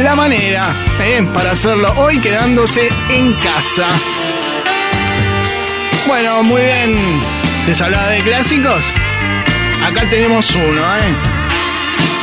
la 0.02 0.14
manera 0.14 0.74
¿eh? 1.00 1.26
para 1.32 1.52
hacerlo 1.52 1.92
hoy 1.96 2.18
quedándose 2.18 2.88
en 3.08 3.32
casa. 3.34 3.86
Bueno, 6.06 6.42
muy 6.42 6.62
bien. 6.62 6.94
¿Les 7.66 7.80
hablaba 7.80 8.08
de 8.08 8.20
clásicos? 8.20 8.92
Acá 9.82 10.08
tenemos 10.10 10.50
uno, 10.54 10.96
¿eh? 10.98 11.14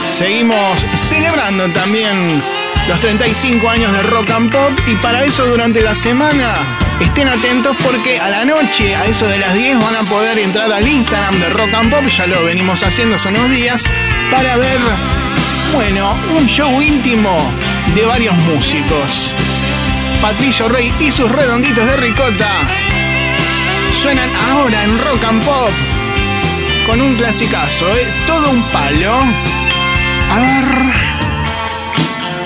Seguimos 0.10 0.82
celebrando 0.96 1.70
también 1.70 2.44
los 2.88 3.00
35 3.00 3.70
años 3.70 3.94
de 3.94 4.04
Rock 4.04 4.30
and 4.32 4.52
Pop 4.52 4.72
y 4.88 4.96
para 4.96 5.24
eso 5.24 5.46
durante 5.46 5.82
la 5.82 5.96
semana 5.96 6.78
estén 7.00 7.30
atentos 7.30 7.76
porque 7.84 8.20
a 8.20 8.30
la 8.30 8.46
noche, 8.46 8.96
a 8.96 9.06
eso 9.06 9.28
de 9.28 9.40
las 9.40 9.54
10, 9.54 9.80
van 9.80 9.96
a 9.96 10.04
poder 10.04 10.38
entrar 10.40 10.72
al 10.72 10.88
Instagram 10.88 11.40
de 11.40 11.50
Rock 11.50 11.74
and 11.74 11.92
Pop, 11.92 12.06
ya 12.08 12.28
lo 12.28 12.44
venimos 12.44 12.84
haciendo 12.84 13.16
hace 13.16 13.30
unos 13.30 13.50
días, 13.50 13.84
para 14.32 14.58
ver, 14.58 14.80
bueno, 15.74 16.16
un 16.38 16.46
show 16.48 16.82
íntimo 16.82 17.38
de 17.96 18.06
varios 18.06 18.36
músicos. 18.36 19.34
Patricio 20.22 20.70
Rey 20.70 20.94
y 21.00 21.12
sus 21.12 21.32
redonditos 21.32 21.86
de 21.86 21.98
ricota 21.98 22.50
suenan 24.02 24.30
ahora 24.52 24.84
en 24.84 24.98
Rock 25.00 25.24
and 25.24 25.44
Pop 25.44 25.72
con 26.86 27.02
un 27.02 27.16
clasicazo, 27.16 27.86
¿eh? 27.96 28.06
todo 28.28 28.50
un 28.50 28.62
palo. 28.64 29.14
A 30.32 30.40
ver. 30.40 31.12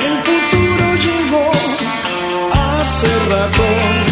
El 0.05 0.17
futuro 0.19 0.95
llegó 0.95 1.51
hace 2.51 3.07
rato. 3.29 4.04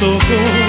Con 0.00 0.63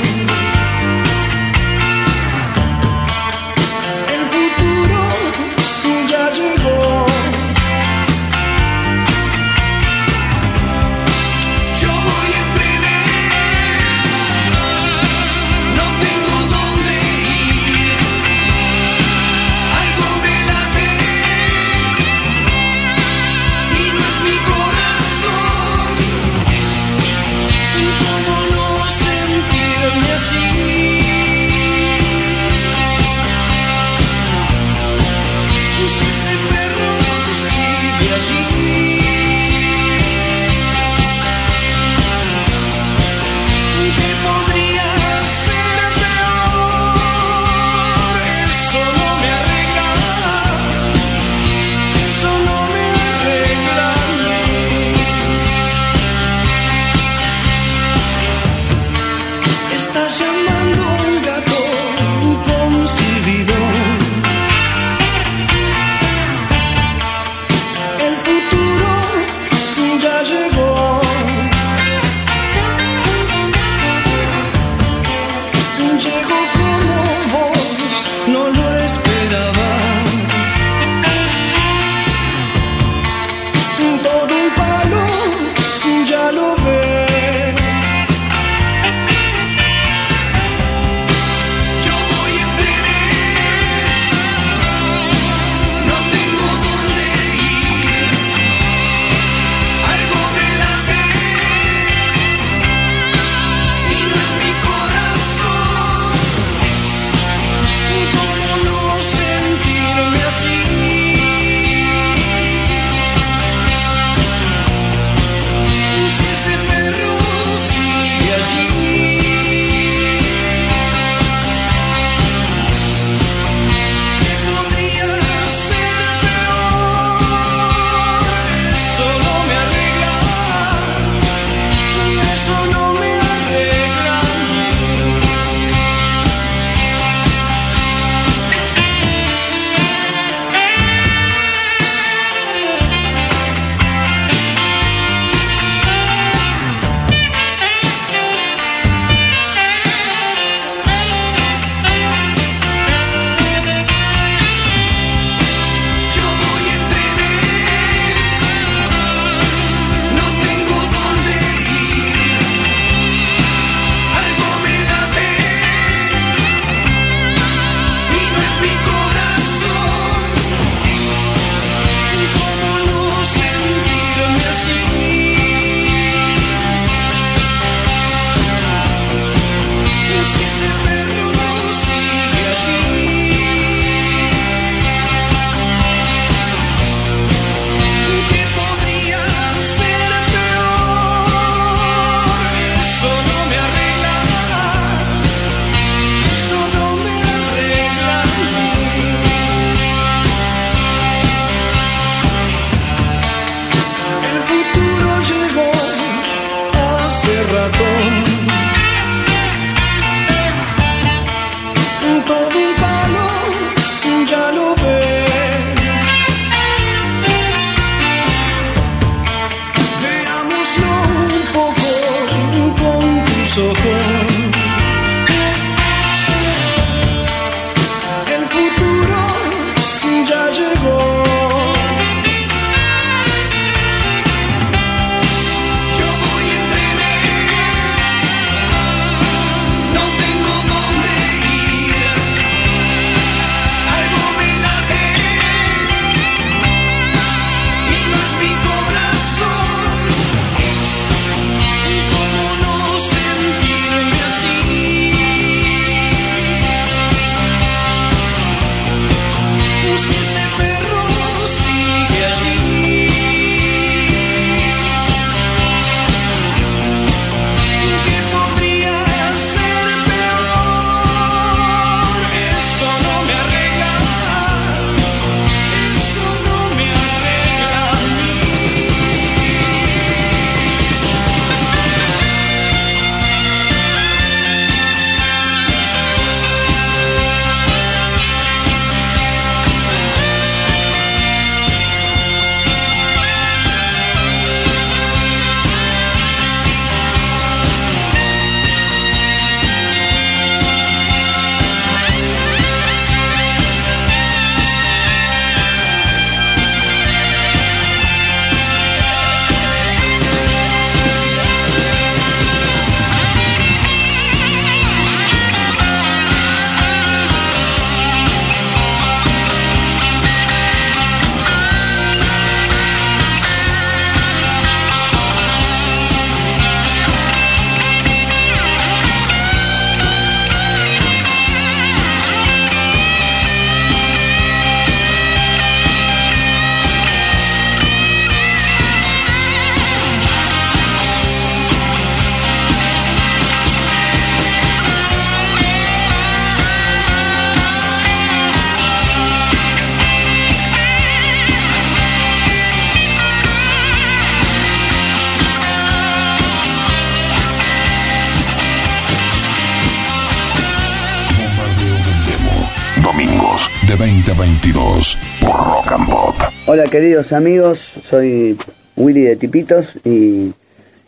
2022 364.06 365.18
por 365.42 365.56
Rock 365.56 365.92
and 365.94 366.08
Pop. 366.08 366.36
Hola 366.68 366.84
queridos 366.84 367.34
amigos, 367.34 367.80
soy 368.08 368.56
Willy 368.96 369.22
de 369.22 369.36
Tipitos 369.36 369.96
y, 370.04 370.54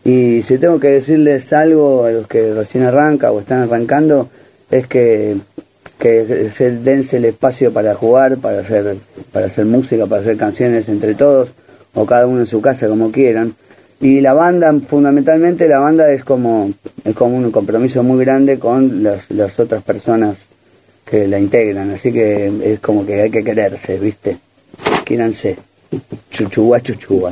y 0.04 0.42
si 0.42 0.58
tengo 0.58 0.80
que 0.80 0.88
decirles 0.88 1.54
algo 1.54 2.06
a 2.06 2.12
los 2.12 2.26
que 2.26 2.56
recién 2.56 2.86
arranca 2.86 3.32
o 3.32 3.40
están 3.40 3.60
arrancando 3.60 4.30
es 4.72 4.88
que, 4.88 5.38
que 6.00 6.50
se 6.58 6.72
dense 6.72 7.18
el 7.18 7.26
espacio 7.26 7.72
para 7.72 7.94
jugar, 7.94 8.38
para 8.38 8.62
hacer, 8.62 8.98
para 9.32 9.46
hacer 9.46 9.66
música, 9.66 10.08
para 10.08 10.24
hacer 10.24 10.36
canciones 10.36 10.90
entre 10.90 11.14
todos 11.14 11.50
o 11.94 12.04
cada 12.08 12.26
uno 12.26 12.40
en 12.40 12.48
su 12.48 12.62
casa 12.62 12.88
como 12.88 13.12
quieran. 13.12 13.54
Y 14.02 14.22
la 14.22 14.34
banda, 14.34 14.74
fundamentalmente 14.88 15.68
la 15.68 15.78
banda 15.78 16.12
es 16.12 16.24
como, 16.24 16.72
es 17.04 17.16
como 17.16 17.38
un 17.38 17.52
compromiso 17.52 18.02
muy 18.02 18.26
grande 18.26 18.58
con 18.58 19.04
las, 19.04 19.30
las 19.30 19.60
otras 19.60 19.84
personas 19.84 20.47
que 21.10 21.28
la 21.28 21.40
integran, 21.40 21.92
así 21.92 22.12
que 22.12 22.52
es 22.64 22.80
como 22.80 23.06
que 23.06 23.22
hay 23.22 23.32
que 23.32 23.44
quererse, 23.44 23.98
¿viste? 23.98 24.38
Quíranse. 25.06 25.56
Chuchuá, 26.30 26.82
chuchuá. 26.82 27.32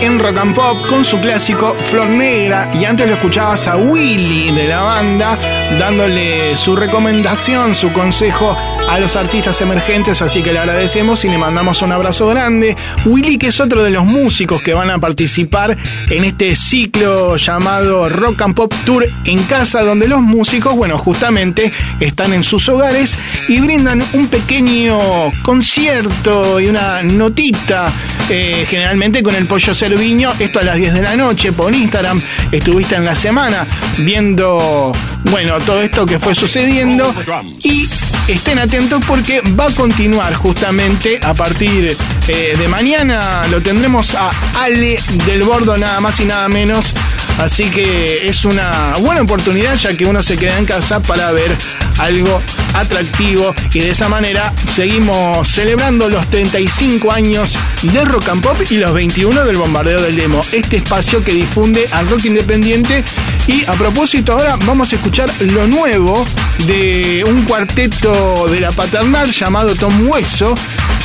En 0.00 0.18
Rock 0.18 0.36
and 0.36 0.54
Pop 0.54 0.86
con 0.86 1.04
su 1.04 1.18
clásico 1.18 1.74
Flor 1.90 2.08
Negra. 2.08 2.70
Y 2.74 2.84
antes 2.84 3.06
lo 3.06 3.14
escuchabas 3.14 3.66
a 3.66 3.76
Willy 3.76 4.50
de 4.50 4.68
la 4.68 4.82
banda 4.82 5.38
dándole 5.78 6.56
su 6.56 6.76
recomendación, 6.76 7.74
su 7.74 7.92
consejo 7.92 8.56
a 8.88 8.98
los 8.98 9.16
artistas 9.16 9.60
emergentes. 9.60 10.22
Así 10.22 10.42
que 10.42 10.52
le 10.52 10.58
agradecemos 10.58 11.24
y 11.24 11.28
le 11.28 11.38
mandamos 11.38 11.82
un 11.82 11.92
abrazo 11.92 12.26
grande. 12.28 12.76
Willy, 13.04 13.38
que 13.38 13.48
es 13.48 13.60
otro 13.60 13.82
de 13.82 13.90
los 13.90 14.04
músicos 14.04 14.62
que 14.62 14.74
van 14.74 14.90
a 14.90 14.98
participar 14.98 15.76
en 16.10 16.24
este 16.24 16.56
ciclo 16.56 17.36
llamado 17.36 18.08
Rock 18.08 18.42
and 18.42 18.54
Pop 18.54 18.74
Tour 18.84 19.06
en 19.24 19.42
casa, 19.44 19.82
donde 19.82 20.08
los 20.08 20.20
músicos, 20.20 20.74
bueno, 20.74 20.98
justamente 20.98 21.72
están 22.00 22.32
en 22.32 22.44
sus 22.44 22.68
hogares 22.68 23.18
y 23.48 23.60
brindan 23.60 24.02
un 24.12 24.28
pequeño 24.28 24.98
concierto 25.42 26.60
y 26.60 26.68
una 26.68 27.02
notita 27.02 27.92
eh, 28.30 28.64
generalmente 28.66 29.22
con 29.22 29.34
el 29.34 29.46
pollo 29.46 29.74
Cerviño, 29.74 30.32
esto 30.38 30.60
a 30.60 30.62
las 30.62 30.76
10 30.76 30.94
de 30.94 31.02
la 31.02 31.16
noche 31.16 31.52
por 31.52 31.74
Instagram. 31.74 32.20
Estuviste 32.50 32.94
en 32.94 33.04
la 33.04 33.16
semana 33.16 33.66
viendo, 33.98 34.92
bueno, 35.24 35.58
todo 35.60 35.82
esto 35.82 36.06
que 36.06 36.18
fue 36.18 36.34
sucediendo 36.34 37.14
y 37.62 37.88
estén 38.28 38.58
atentos 38.58 39.02
porque 39.06 39.40
va 39.58 39.66
a 39.66 39.70
continuar 39.70 40.34
justamente 40.34 41.20
a 41.22 41.34
partir 41.34 41.96
eh, 42.28 42.54
de 42.58 42.68
mañana. 42.68 43.46
Lo 43.50 43.60
tendremos 43.60 44.14
a 44.14 44.30
Ale 44.62 44.98
del 45.26 45.42
Bordo, 45.42 45.76
nada 45.76 46.00
más 46.00 46.20
y 46.20 46.24
nada 46.24 46.48
menos. 46.48 46.94
Así 47.38 47.70
que 47.70 48.26
es 48.26 48.44
una 48.44 48.94
buena 49.00 49.22
oportunidad 49.22 49.74
ya 49.76 49.96
que 49.96 50.04
uno 50.04 50.22
se 50.22 50.36
queda 50.36 50.58
en 50.58 50.66
casa 50.66 51.00
para 51.00 51.32
ver 51.32 51.50
algo 51.98 52.40
atractivo 52.74 53.54
y 53.72 53.80
de 53.80 53.90
esa 53.90 54.08
manera 54.08 54.52
seguimos 54.74 55.48
celebrando 55.48 56.08
los 56.08 56.28
35 56.28 57.10
años 57.10 57.56
de 57.82 58.04
Rock 58.04 58.28
and 58.28 58.42
Pop 58.42 58.56
y 58.70 58.76
los 58.76 58.92
21 58.92 59.44
del 59.44 59.56
Bombardeo 59.56 60.00
del 60.02 60.16
Demo, 60.16 60.44
este 60.52 60.76
espacio 60.76 61.24
que 61.24 61.32
difunde 61.32 61.88
al 61.92 62.08
rock 62.08 62.26
independiente 62.26 63.02
y 63.46 63.64
a 63.66 63.72
propósito 63.72 64.32
ahora 64.32 64.56
vamos 64.64 64.92
a 64.92 64.96
escuchar 64.96 65.30
lo 65.40 65.66
nuevo 65.66 66.24
de 66.66 67.24
un 67.26 67.42
cuarteto 67.42 68.48
de 68.48 68.60
la 68.60 68.70
paternal 68.72 69.30
llamado 69.32 69.74
Tom 69.74 70.08
Hueso, 70.08 70.54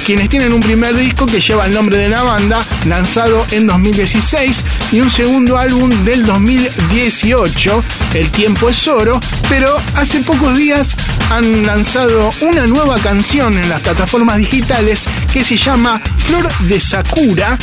quienes 0.05 0.29
tienen 0.29 0.53
un 0.53 0.59
primer 0.59 0.95
disco 0.95 1.25
que 1.25 1.39
lleva 1.39 1.65
el 1.65 1.73
nombre 1.73 1.97
de 1.97 2.09
la 2.09 2.23
banda, 2.23 2.63
lanzado 2.85 3.45
en 3.51 3.67
2016, 3.67 4.63
y 4.91 4.99
un 4.99 5.09
segundo 5.09 5.57
álbum 5.57 5.89
del 6.03 6.25
2018, 6.25 7.83
El 8.13 8.31
tiempo 8.31 8.69
es 8.69 8.87
oro, 8.87 9.19
pero 9.49 9.75
hace 9.95 10.19
pocos 10.21 10.55
días 10.57 10.95
han 11.29 11.65
lanzado 11.65 12.29
una 12.41 12.67
nueva 12.67 12.99
canción 12.99 13.57
en 13.57 13.69
las 13.69 13.81
plataformas 13.81 14.37
digitales 14.37 15.05
que 15.31 15.43
se 15.43 15.57
llama 15.57 16.01
Flor 16.17 16.47
de 16.67 16.79
Sakura 16.79 17.57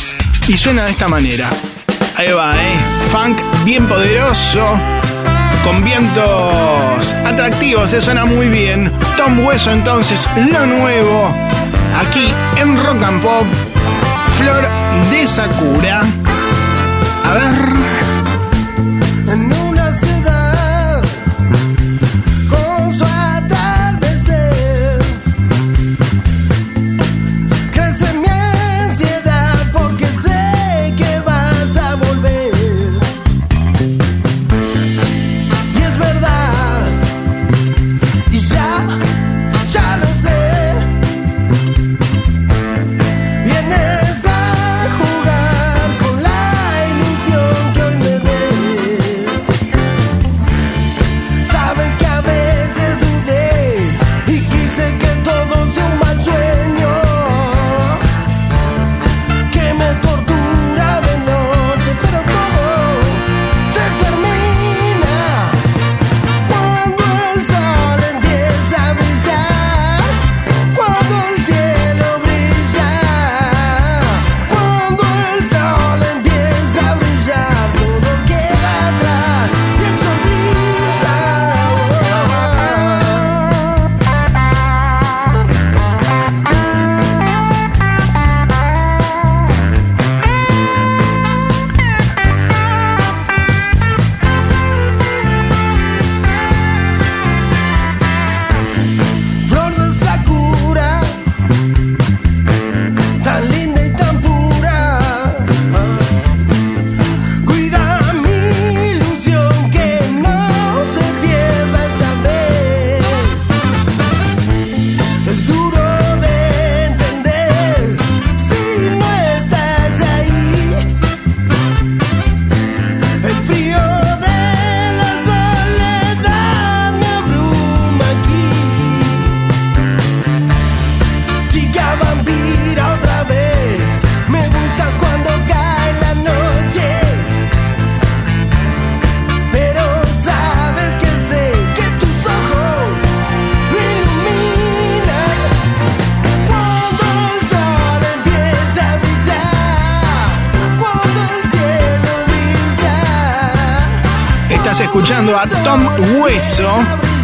y 0.47 0.57
suena 0.57 0.85
de 0.85 0.91
esta 0.91 1.07
manera. 1.07 1.49
Ahí 2.17 2.31
va, 2.31 2.55
¿eh? 2.55 2.77
Funk 3.11 3.37
bien 3.65 3.87
poderoso, 3.87 4.79
con 5.65 5.83
vientos 5.83 7.13
atractivos, 7.25 7.89
se 7.89 7.99
suena 7.99 8.23
muy 8.23 8.47
bien. 8.47 8.89
Tom 9.17 9.45
Hueso 9.45 9.71
entonces, 9.71 10.25
lo 10.35 10.65
nuevo, 10.65 11.33
aquí 11.99 12.33
en 12.55 12.77
Rock 12.77 13.03
and 13.03 13.21
Pop, 13.21 13.45
Flor 14.37 14.65
de 15.11 15.27
Sakura. 15.27 16.03
A 17.25 17.33
ver. 17.33 18.04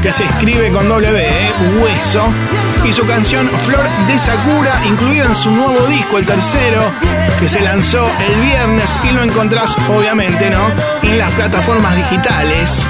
Que 0.01 0.11
se 0.11 0.23
escribe 0.23 0.71
con 0.71 0.89
W, 0.89 1.15
¿eh? 1.15 1.51
Hueso, 1.79 2.25
y 2.83 2.91
su 2.91 3.05
canción 3.05 3.47
Flor 3.67 3.87
de 4.07 4.17
Sakura, 4.17 4.81
incluida 4.83 5.25
en 5.25 5.35
su 5.35 5.51
nuevo 5.51 5.85
disco, 5.85 6.17
el 6.17 6.25
tercero, 6.25 6.81
que 7.39 7.47
se 7.47 7.61
lanzó 7.61 8.03
el 8.19 8.41
viernes 8.41 8.97
y 9.03 9.11
lo 9.11 9.21
encontrás, 9.21 9.75
obviamente, 9.95 10.49
¿no? 10.49 10.59
En 11.03 11.19
las 11.19 11.31
plataformas 11.33 11.95
digitales. 11.97 12.83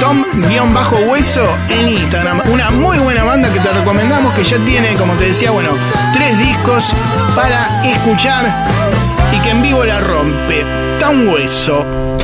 Tom-Hueso 0.00 1.46
en 1.68 1.88
Instagram. 1.90 2.40
Una 2.50 2.70
muy 2.70 2.98
buena 2.98 3.24
banda 3.24 3.52
que 3.52 3.60
te 3.60 3.70
recomendamos 3.72 4.32
que 4.32 4.42
ya 4.42 4.56
tiene, 4.64 4.94
como 4.94 5.12
te 5.14 5.24
decía, 5.26 5.50
bueno, 5.50 5.68
tres 6.14 6.38
discos 6.38 6.94
para 7.34 7.84
escuchar 7.84 8.46
y 9.32 9.38
que 9.40 9.50
en 9.50 9.62
vivo 9.62 9.84
la 9.84 10.00
rompe. 10.00 10.64
Tom 10.98 11.28
Hueso. 11.28 12.15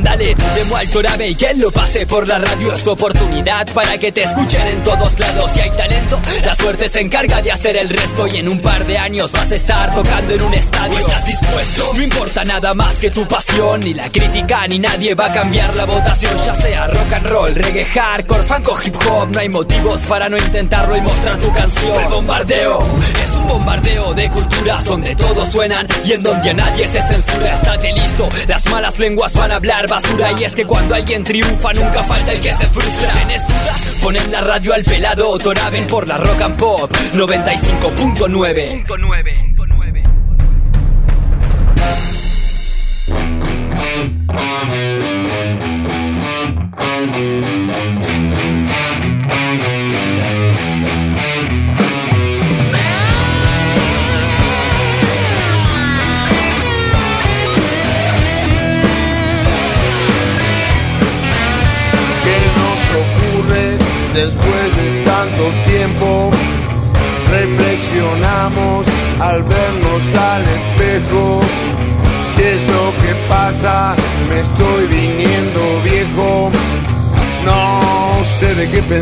Mándale 0.00 0.34
tu 0.34 0.46
demo 0.54 0.76
al 0.76 0.88
Torabe 0.88 1.28
y 1.28 1.34
que 1.34 1.52
lo 1.52 1.70
pase 1.70 2.06
por 2.06 2.26
la 2.26 2.38
radio. 2.38 2.72
Es 2.72 2.82
tu 2.82 2.90
oportunidad 2.90 3.70
para 3.74 3.98
que 3.98 4.10
te 4.10 4.22
escuchen 4.22 4.66
en 4.66 4.82
todos 4.82 5.20
lados. 5.20 5.50
Si 5.52 5.60
hay 5.60 5.70
talento, 5.72 6.18
la 6.42 6.54
suerte 6.54 6.88
se 6.88 7.00
encarga 7.00 7.42
de 7.42 7.52
hacer 7.52 7.76
el 7.76 7.86
resto. 7.86 8.26
Y 8.26 8.38
en 8.38 8.48
un 8.48 8.62
par 8.62 8.86
de 8.86 8.96
años 8.96 9.30
vas 9.30 9.52
a 9.52 9.56
estar 9.56 9.94
tocando 9.94 10.32
en 10.32 10.42
un 10.42 10.54
estadio. 10.54 10.98
¿Estás 11.00 11.26
dispuesto? 11.26 11.92
No 11.94 12.02
importa 12.02 12.44
nada 12.46 12.72
más 12.72 12.94
que 12.94 13.10
tu 13.10 13.28
pasión. 13.28 13.80
Ni 13.80 13.92
la 13.92 14.08
crítica 14.08 14.66
ni 14.68 14.78
nadie 14.78 15.14
va 15.14 15.26
a 15.26 15.32
cambiar 15.34 15.76
la 15.76 15.84
votación. 15.84 16.34
Ya 16.46 16.54
sea 16.54 16.86
rock 16.86 17.12
and 17.12 17.26
roll, 17.26 17.54
reggae, 17.54 17.84
hardcore, 17.84 18.42
funk 18.44 18.68
o 18.70 18.78
hip 18.82 18.96
hop. 19.06 19.28
No 19.30 19.38
hay 19.38 19.50
motivos 19.50 20.00
para 20.02 20.30
no 20.30 20.38
intentarlo 20.38 20.96
y 20.96 21.02
mostrar 21.02 21.36
tu 21.40 21.52
canción. 21.52 22.00
El 22.00 22.08
bombardeo 22.08 22.82
es 23.22 23.29
bombardeo 23.50 24.14
de 24.14 24.30
culturas 24.30 24.84
donde 24.84 25.16
todos 25.16 25.48
suenan 25.48 25.86
y 26.04 26.12
en 26.12 26.22
donde 26.22 26.50
a 26.50 26.54
nadie 26.54 26.86
se 26.86 27.02
censura. 27.02 27.54
Estate 27.54 27.92
listo, 27.92 28.28
las 28.48 28.64
malas 28.70 28.98
lenguas 28.98 29.32
van 29.34 29.52
a 29.52 29.56
hablar 29.56 29.88
basura. 29.88 30.32
Y 30.38 30.44
es 30.44 30.54
que 30.54 30.64
cuando 30.64 30.94
alguien 30.94 31.24
triunfa, 31.24 31.72
nunca 31.72 32.02
falta 32.04 32.32
el 32.32 32.40
que 32.40 32.52
se 32.52 32.66
frustra. 32.66 33.12
¿Tienes 33.12 33.46
dudas? 33.46 33.98
Ponen 34.02 34.32
la 34.32 34.40
radio 34.40 34.74
al 34.74 34.84
pelado, 34.84 35.38
Toraben 35.38 35.86
por 35.86 36.06
la 36.06 36.18
rock 36.18 36.42
and 36.42 36.56
pop 36.56 36.92
95.9. 37.14 38.84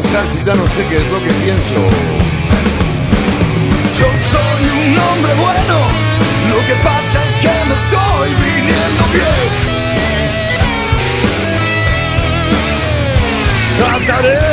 pensar 0.00 0.24
si 0.28 0.44
ya 0.44 0.54
no 0.54 0.68
sé 0.68 0.86
qué 0.88 0.96
es 0.96 1.08
lo 1.10 1.18
que 1.18 1.32
pienso. 1.44 1.74
Yo 3.98 4.06
soy 4.32 4.62
un 4.82 4.96
hombre 4.96 5.34
bueno, 5.34 5.76
lo 6.52 6.58
que 6.68 6.74
pasa 6.84 7.18
es 7.28 7.34
que 7.42 7.54
me 7.68 7.74
estoy 7.74 8.28
viniendo 8.46 9.04
bien. 9.12 9.48
Trataré 13.78 14.47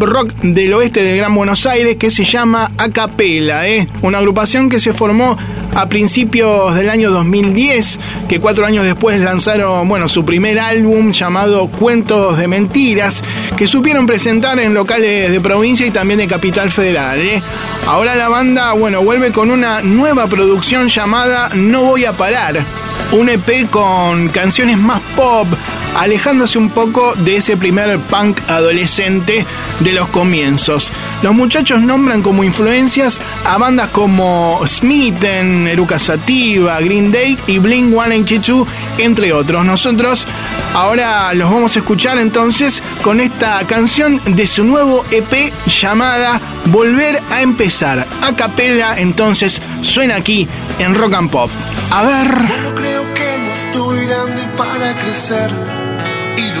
rock 0.00 0.32
del 0.42 0.74
oeste 0.74 1.02
del 1.02 1.16
Gran 1.18 1.34
Buenos 1.34 1.66
Aires 1.66 1.96
que 1.96 2.10
se 2.10 2.24
llama 2.24 2.72
Acapela, 2.76 3.68
¿eh? 3.68 3.88
una 4.02 4.18
agrupación 4.18 4.68
que 4.68 4.80
se 4.80 4.92
formó 4.92 5.36
a 5.74 5.88
principios 5.88 6.74
del 6.74 6.88
año 6.88 7.10
2010, 7.10 7.98
que 8.28 8.40
cuatro 8.40 8.64
años 8.64 8.84
después 8.84 9.20
lanzaron 9.20 9.88
bueno, 9.88 10.08
su 10.08 10.24
primer 10.24 10.58
álbum 10.58 11.10
llamado 11.10 11.66
Cuentos 11.68 12.38
de 12.38 12.46
Mentiras, 12.46 13.22
que 13.56 13.66
supieron 13.66 14.06
presentar 14.06 14.58
en 14.58 14.74
locales 14.74 15.30
de 15.30 15.40
provincia 15.40 15.86
y 15.86 15.90
también 15.90 16.18
de 16.18 16.28
Capital 16.28 16.70
Federal. 16.70 17.18
¿eh? 17.18 17.42
Ahora 17.86 18.14
la 18.14 18.28
banda 18.28 18.72
bueno, 18.72 19.02
vuelve 19.02 19.32
con 19.32 19.50
una 19.50 19.80
nueva 19.80 20.26
producción 20.26 20.88
llamada 20.88 21.50
No 21.54 21.82
Voy 21.82 22.04
a 22.04 22.12
Parar, 22.12 22.64
un 23.12 23.28
EP 23.28 23.68
con 23.70 24.28
canciones 24.28 24.78
más 24.78 25.00
pop, 25.16 25.48
alejándose 25.94 26.58
un 26.58 26.70
poco 26.70 27.14
de 27.16 27.36
ese 27.36 27.56
primer 27.56 27.98
punk 27.98 28.40
adolescente 28.48 29.46
de 29.80 29.92
los 29.92 30.08
comienzos. 30.08 30.92
Los 31.22 31.34
muchachos 31.34 31.80
nombran 31.80 32.22
como 32.22 32.44
influencias 32.44 33.20
a 33.44 33.58
bandas 33.58 33.88
como 33.88 34.60
Smithen, 34.66 35.68
Eruca 35.68 35.98
Sativa, 35.98 36.80
Green 36.80 37.12
Day 37.12 37.38
y 37.46 37.58
Blink 37.58 37.90
182, 37.90 38.68
entre 38.98 39.32
otros. 39.32 39.64
Nosotros 39.64 40.26
ahora 40.74 41.32
los 41.34 41.50
vamos 41.50 41.76
a 41.76 41.78
escuchar 41.80 42.18
entonces 42.18 42.82
con 43.02 43.20
esta 43.20 43.64
canción 43.66 44.20
de 44.24 44.46
su 44.46 44.64
nuevo 44.64 45.04
EP 45.10 45.52
llamada 45.66 46.40
Volver 46.66 47.22
a 47.30 47.42
empezar. 47.42 48.06
A 48.22 48.34
capela 48.34 48.98
entonces 48.98 49.60
suena 49.82 50.16
aquí 50.16 50.48
en 50.78 50.94
Rock 50.94 51.14
and 51.14 51.30
Pop. 51.30 51.50
A 51.90 52.02
ver. 52.02 52.28
Bueno, 52.48 52.74
creo 52.74 53.14
que 53.14 53.38
no 53.38 53.52
estoy 53.52 54.06
grande 54.06 54.42
para 54.56 54.98
crecer 55.00 55.50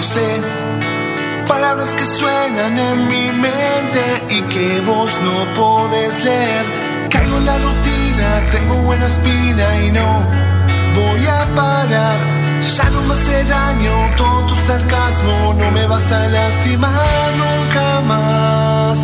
sé. 0.04 0.40
Palabras 1.48 1.94
que 1.94 2.04
suenan 2.04 2.78
en 2.78 3.08
mi 3.08 3.26
mente 3.46 4.04
y 4.36 4.42
que 4.52 4.80
vos 4.86 5.10
no 5.26 5.36
podés 5.54 6.24
leer. 6.24 6.64
Caigo 7.10 7.36
en 7.38 7.46
la 7.46 7.56
rutina, 7.58 8.28
tengo 8.50 8.74
buena 8.88 9.06
espina 9.06 9.66
y 9.84 9.90
no 9.92 10.08
voy 10.98 11.26
a 11.26 11.40
parar. 11.54 12.18
Ya 12.76 12.90
no 12.90 13.00
me 13.02 13.12
hace 13.14 13.44
daño 13.44 13.92
todo 14.16 14.46
tu 14.48 14.54
sarcasmo, 14.66 15.54
no 15.58 15.70
me 15.70 15.86
vas 15.86 16.10
a 16.12 16.28
lastimar 16.28 17.28
nunca 17.42 18.00
más. 18.12 18.98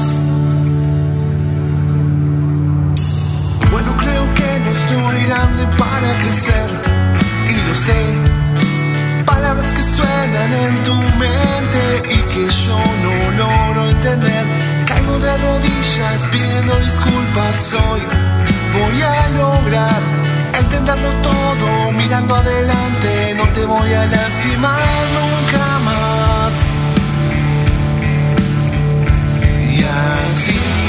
Bueno, 3.70 3.90
creo 4.02 4.24
que 4.38 4.50
no 4.64 4.70
estoy 4.78 5.24
grande 5.26 5.62
para 5.78 6.08
crecer 6.22 6.68
y 7.48 7.68
lo 7.68 7.74
sé. 7.74 8.39
Que 9.74 9.82
suenan 9.82 10.52
en 10.52 10.82
tu 10.82 10.94
mente 10.94 12.14
y 12.14 12.18
que 12.32 12.44
yo 12.64 12.78
no 13.04 13.30
logro 13.36 13.88
entender. 13.88 14.44
Caigo 14.86 15.18
de 15.18 15.38
rodillas 15.38 16.28
pidiendo 16.32 16.74
disculpas 16.80 17.74
hoy. 17.74 18.00
Voy 18.72 19.02
a 19.02 19.28
lograr 19.30 20.00
entenderlo 20.58 21.10
todo 21.22 21.92
mirando 21.92 22.34
adelante. 22.34 23.34
No 23.36 23.44
te 23.54 23.64
voy 23.64 23.92
a 23.92 24.06
lastimar 24.06 25.06
nunca 25.18 25.78
más. 25.88 26.54
Y 29.70 29.84
así. 29.84 30.79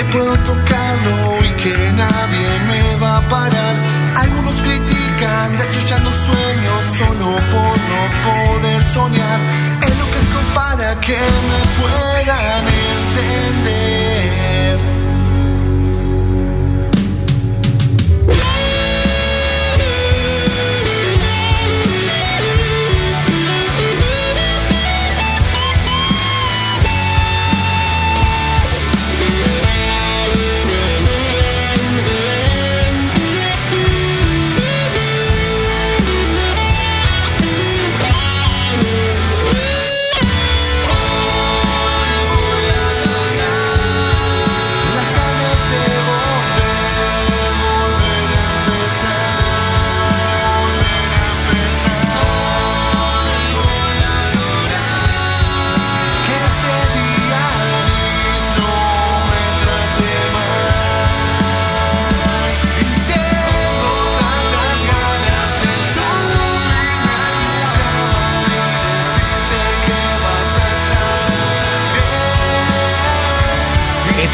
Que 0.00 0.04
puedo 0.12 0.34
tocarlo 0.38 1.44
y 1.44 1.52
que 1.62 1.92
nadie 1.92 2.48
me 2.68 2.96
va 2.96 3.18
a 3.18 3.28
parar. 3.28 3.74
Algunos 4.16 4.60
critican 4.62 5.56
destruyendo 5.56 6.10
sueños 6.12 6.84
solo 6.98 7.26
por 7.52 7.74
no 7.90 8.02
poder 8.26 8.82
soñar. 8.84 9.40
Es 9.82 9.98
lo 9.98 10.06
que 10.10 10.18
es 10.18 10.28
para 10.54 11.00
que 11.00 11.18
me 11.48 11.60
puedan 11.78 12.64
entender. 12.66 13.99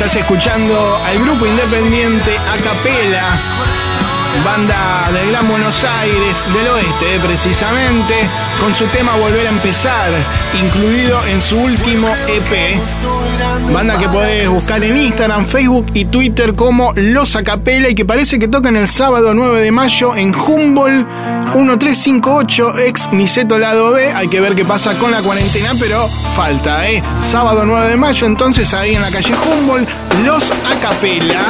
Estás 0.07 0.23
escuchando 0.23 0.97
al 1.05 1.19
grupo 1.19 1.47
independiente 1.47 2.39
Acapela, 2.39 3.41
banda 4.45 5.11
del 5.13 5.33
Gran 5.33 5.49
Buenos 5.49 5.83
Aires, 5.83 6.47
del 6.55 6.69
oeste 6.69 7.17
eh, 7.17 7.21
precisamente, 7.21 8.15
con 8.61 8.73
su 8.73 8.85
tema 8.87 9.17
Volver 9.17 9.49
a 9.49 9.51
empezar, 9.51 10.13
incluido 10.63 11.27
en 11.27 11.43
su 11.43 11.59
último 11.59 12.07
EP. 12.29 12.79
Banda 13.73 13.99
que 13.99 14.09
podés 14.09 14.49
buscar 14.49 14.85
en 14.85 14.97
Instagram, 14.97 15.45
Facebook 15.45 15.87
y 15.93 16.05
Twitter 16.05 16.55
como 16.55 16.93
Los 16.95 17.35
Acapela 17.35 17.89
y 17.89 17.97
que 17.97 18.05
parece 18.05 18.39
que 18.39 18.47
tocan 18.47 18.77
el 18.77 18.87
sábado 18.87 19.35
9 19.35 19.61
de 19.61 19.73
mayo 19.73 20.15
en 20.15 20.33
Humboldt 20.33 21.36
1358 21.57 22.79
ex 22.81 23.11
Niceto 23.13 23.57
Lado 23.57 23.93
B. 23.93 24.13
Hay 24.13 24.29
que 24.29 24.41
ver 24.41 24.55
qué 24.55 24.65
pasa 24.65 24.93
con 24.99 25.11
la 25.11 25.23
cuarentena, 25.23 25.71
pero 25.81 26.07
falta, 26.37 26.87
¿eh? 26.87 27.03
Sábado 27.19 27.65
9 27.65 27.89
de 27.89 27.97
mayo, 27.97 28.27
entonces 28.27 28.75
ahí 28.75 28.95
en 28.95 29.01
la 29.01 29.11
calle 29.11 29.35
Humboldt, 29.35 29.89
Los 30.25 30.51
Acapela. 30.71 31.41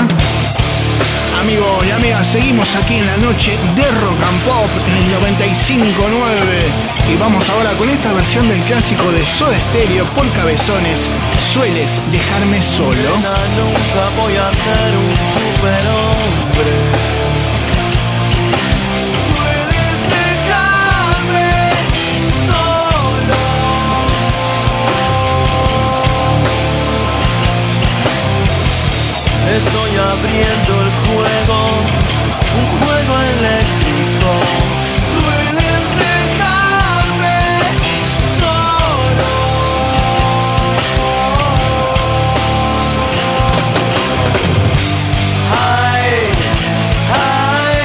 Amigos 1.41 1.87
y 1.87 1.91
amigas, 1.91 2.27
seguimos 2.29 2.75
aquí 2.77 2.95
en 2.95 3.07
la 3.07 3.17
noche 3.17 3.51
de 3.75 3.83
Rock 3.83 4.23
and 4.29 4.41
Pop 4.45 4.71
en 4.89 4.97
el 4.97 5.37
95.9 5.37 7.13
y 7.13 7.17
vamos 7.17 7.49
ahora 7.51 7.73
con 7.73 7.89
esta 7.91 8.13
versión 8.13 8.49
del 8.49 8.61
clásico 8.63 9.11
de 9.11 9.25
Soda 9.25 9.57
Stereo 9.71 10.05
por 10.15 10.29
Cabezones, 10.31 11.03
Sueles 11.53 12.01
dejarme 12.13 12.63
solo. 12.63 13.11
Nunca 13.57 14.23
voy 14.23 14.35
a 14.37 14.51
ser 14.51 14.97
un 14.97 15.15
superhombre. 15.35 17.16
Estoy 29.57 29.91
abriendo 29.97 30.73
el 30.83 30.91
juego, 31.07 31.59
un 32.59 32.67
juego 32.79 33.15
eléctrico. 33.23 34.31
Suelen 35.15 35.85
dejarme 36.05 37.39
solo. 38.39 39.33
Ay, 45.53 46.13
ay, 47.15 47.81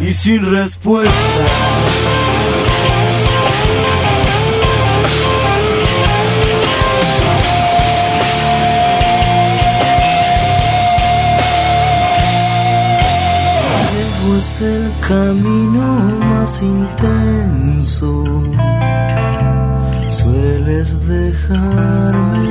ay. 0.00 0.08
Y 0.08 0.10
sin 0.14 0.40
respuesta. 0.50 1.81
Camino 15.08 15.86
más 16.20 16.62
intenso. 16.62 18.24
Sueles 20.10 20.88
dejarme 21.08 22.48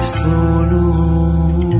solo. 0.00 1.73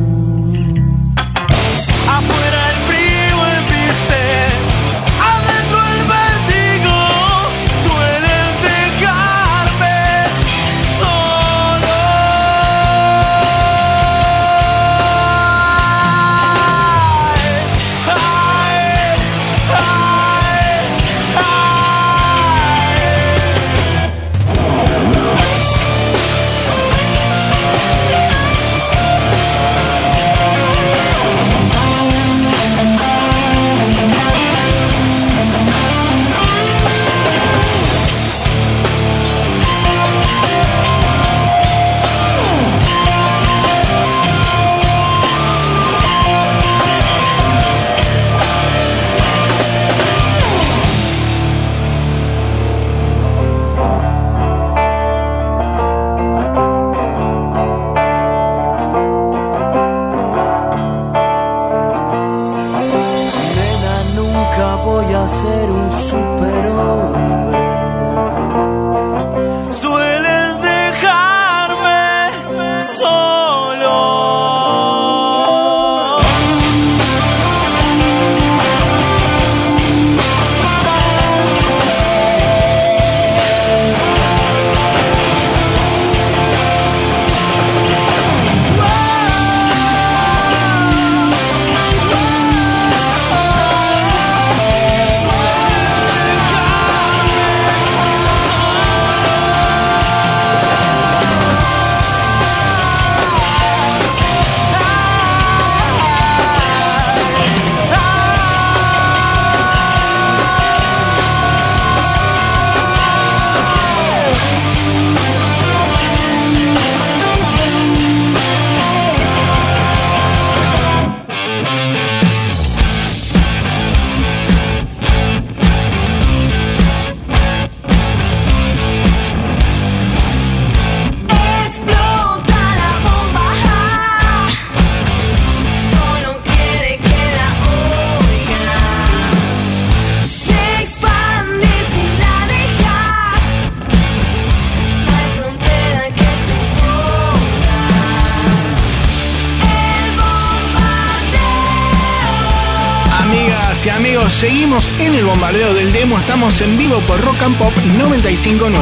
En 156.45 156.77
vivo 156.77 157.01
por 157.09 157.19
Rock 157.23 157.43
and 157.43 157.57
Pop 157.57 157.73
959. 157.97 158.79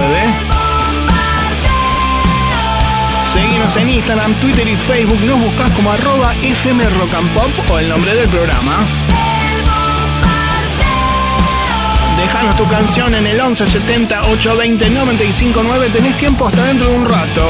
Seguimos 3.33 3.77
en 3.77 3.89
Instagram, 3.89 4.35
Twitter 4.41 4.67
y 4.67 4.75
Facebook. 4.77 5.21
Nos 5.21 5.39
buscas 5.39 5.71
como 5.71 5.93
arroba 5.93 6.35
FM 6.43 6.83
Rock 6.83 7.71
o 7.71 7.79
el 7.79 7.89
nombre 7.89 8.13
del 8.17 8.29
programa. 8.31 8.73
Déjanos 12.19 12.57
tu 12.57 12.67
canción 12.67 13.15
en 13.15 13.29
el 13.29 13.41
1170 13.41 14.23
820 14.23 14.91
959. 14.91 15.91
Tenés 15.91 16.19
tiempo 16.19 16.49
hasta 16.49 16.65
dentro 16.65 16.91
de 16.91 16.97
un 16.97 17.09
rato. 17.09 17.43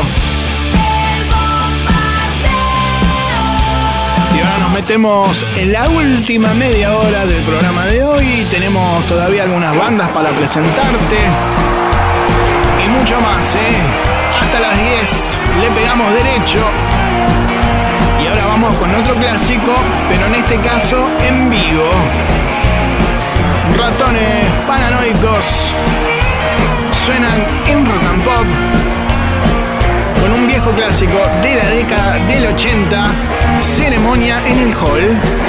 Y 4.35 4.41
ahora 4.41 4.59
nos 4.59 4.71
metemos 4.73 5.47
en 5.57 5.73
la 5.73 5.89
última 5.89 6.55
media 6.55 6.97
hora 6.97 7.27
del 7.27 7.43
programa 7.43 7.87
de 7.87 8.03
hoy. 8.03 8.47
Tenemos 8.51 9.05
todavía 9.07 9.43
algunas 9.45 9.77
bandas 9.77 10.09
para 10.11 10.31
presentarte. 10.31 11.19
Y 12.85 12.89
mucho 12.89 13.21
más, 13.21 13.55
¿eh? 13.55 13.77
Hasta 14.41 14.61
las 14.61 14.79
10 14.79 15.39
le 15.61 15.71
pegamos 15.71 16.13
derecho. 16.15 16.61
Y 18.23 18.27
ahora 18.27 18.47
vamos 18.47 18.75
con 18.77 18.95
otro 18.95 19.15
clásico, 19.17 19.75
pero 20.09 20.27
en 20.27 20.35
este 20.37 20.57
caso 20.61 21.09
en 21.27 21.51
vivo. 21.51 21.91
Ratones 23.79 24.47
paranoicos 24.67 25.75
suenan 27.05 27.47
en 27.67 27.87
rock 27.87 28.05
and 28.13 28.25
pop 28.25 29.02
con 30.23 30.33
un 30.33 30.47
viejo 30.47 30.71
clásico 30.71 31.19
de 31.43 31.57
la 31.57 31.69
década 31.71 32.25
del 32.27 32.47
80, 32.47 33.07
Ceremonia 33.61 34.41
en 34.47 34.59
el 34.59 34.73
Hall. 34.73 35.42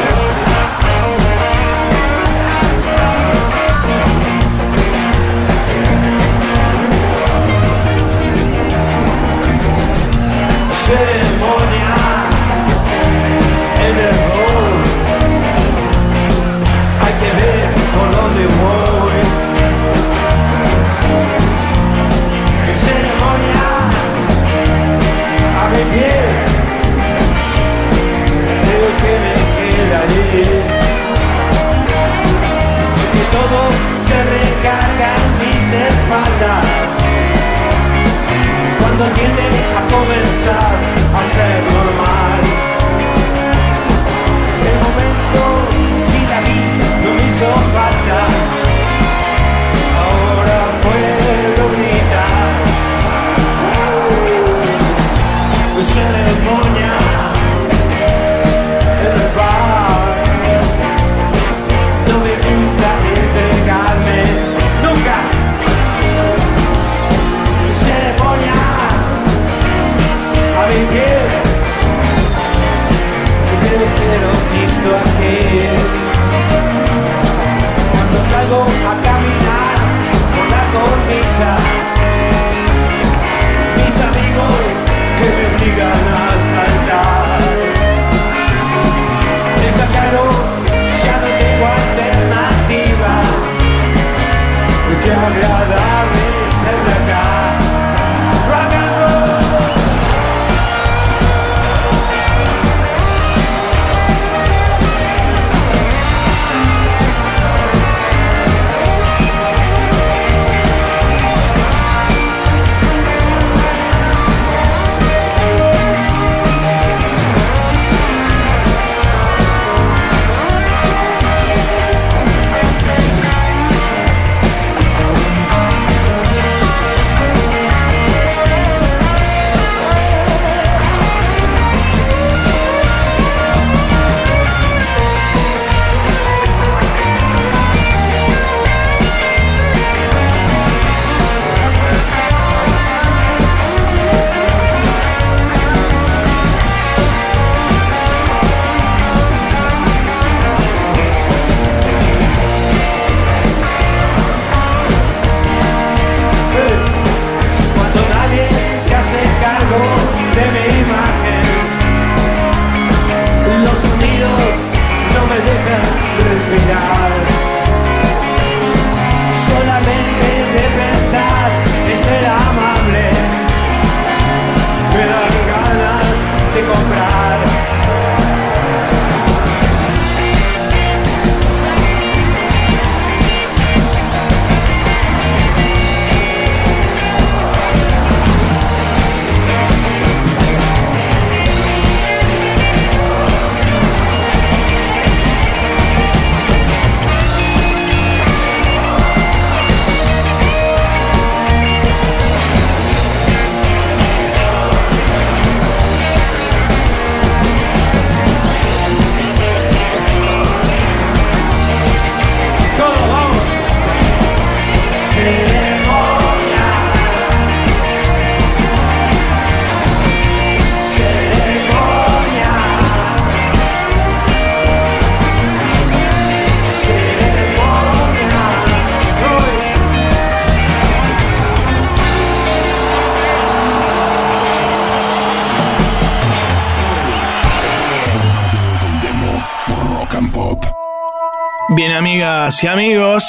Y 242.62 242.68
amigos, 242.68 243.24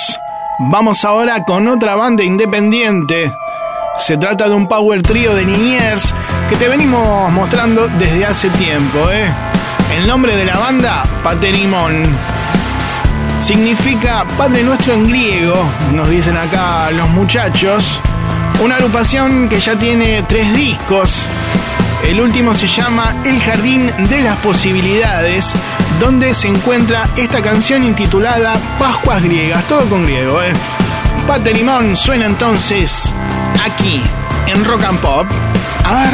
vamos 0.59 1.05
ahora 1.05 1.45
con 1.45 1.69
otra 1.69 1.95
banda 1.95 2.23
independiente. 2.25 3.33
Se 3.97 4.17
trata 4.17 4.49
de 4.49 4.55
un 4.55 4.67
power 4.67 5.03
trío 5.03 5.35
de 5.35 5.45
niñers 5.45 6.13
que 6.51 6.57
te 6.57 6.69
venimos 6.69 7.33
mostrando 7.33 7.87
desde 7.99 8.27
hace 8.27 8.51
tiempo, 8.51 9.11
¿eh? 9.11 9.27
El 9.97 10.07
nombre 10.07 10.37
de 10.37 10.45
la 10.45 10.59
banda, 10.59 11.05
Paterimón. 11.23 12.03
Significa 13.41 14.25
Padre 14.37 14.63
Nuestro 14.65 14.93
en 14.95 15.09
griego, 15.09 15.55
nos 15.93 16.11
dicen 16.11 16.37
acá 16.37 16.91
los 16.91 17.09
muchachos. 17.11 18.01
Una 18.63 18.77
agrupación 18.77 19.49
que 19.49 19.61
ya 19.61 19.77
tiene 19.77 20.23
tres 20.25 20.53
discos. 20.55 21.23
El 22.05 22.21
último 22.21 22.55
se 22.55 22.67
llama 22.67 23.15
El 23.25 23.41
Jardín 23.41 23.91
de 24.11 24.21
las 24.23 24.37
Posibilidades, 24.39 25.53
donde 26.01 26.35
se 26.35 26.49
encuentra 26.49 27.09
esta 27.16 27.43
canción 27.43 27.83
intitulada 27.83 28.55
Pascuas 28.79 29.23
Griegas, 29.23 29.65
todo 29.69 29.89
con 29.89 30.05
griego, 30.05 30.43
¿eh? 30.43 30.53
Paterimón 31.27 31.97
suena 31.97 32.27
entonces 32.27 33.12
aquí 33.65 34.03
en 34.47 34.65
Rock 34.65 34.85
and 34.85 35.01
Pop. 35.01 35.27
A 35.85 36.11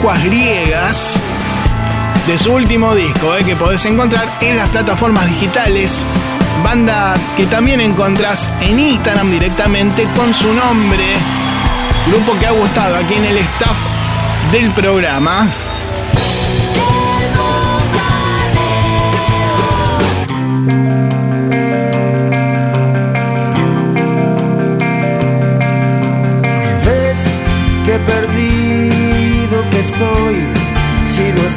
Pascuas 0.00 0.24
Griegas, 0.24 1.20
de 2.26 2.38
su 2.38 2.54
último 2.54 2.94
disco, 2.94 3.36
eh, 3.36 3.44
que 3.44 3.54
podés 3.54 3.84
encontrar 3.84 4.26
en 4.40 4.56
las 4.56 4.70
plataformas 4.70 5.28
digitales. 5.28 6.06
Banda 6.64 7.14
que 7.36 7.44
también 7.44 7.82
encontrás 7.82 8.50
en 8.62 8.80
Instagram 8.80 9.30
directamente 9.30 10.08
con 10.16 10.32
su 10.32 10.54
nombre. 10.54 11.04
Grupo 12.06 12.32
que 12.38 12.46
ha 12.46 12.52
gustado 12.52 12.96
aquí 12.96 13.12
en 13.12 13.26
el 13.26 13.36
staff 13.36 13.76
del 14.52 14.70
programa. 14.70 15.52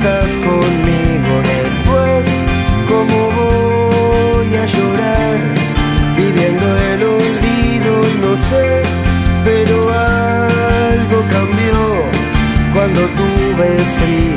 Estás 0.03 0.34
conmigo 0.49 1.34
después. 1.55 2.25
¿Cómo 2.89 3.17
voy 3.41 4.53
a 4.53 4.65
llorar 4.65 5.39
viviendo 6.17 6.67
el 6.91 7.03
olvido? 7.03 7.93
No 8.21 8.35
sé, 8.35 8.81
pero 9.45 9.75
algo 9.93 11.17
cambió 11.30 11.80
cuando 12.73 13.01
tuve 13.19 13.77
frío. 13.97 14.32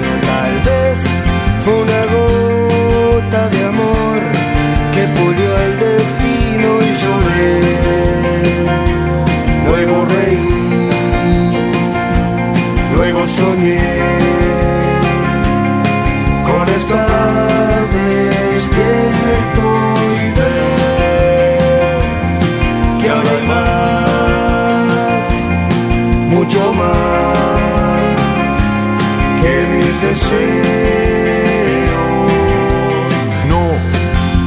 No 33.49 33.63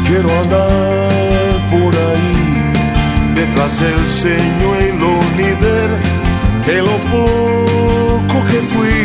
quiero 0.07 0.30
andar 0.41 1.69
por 1.72 1.95
ahí 1.95 2.35
detrás 3.35 3.80
del 3.80 4.07
señuelo 4.10 5.19
líder, 5.38 5.89
que 6.65 6.77
lo 6.81 6.97
poco 7.15 8.38
que 8.49 8.60
fui 8.72 8.99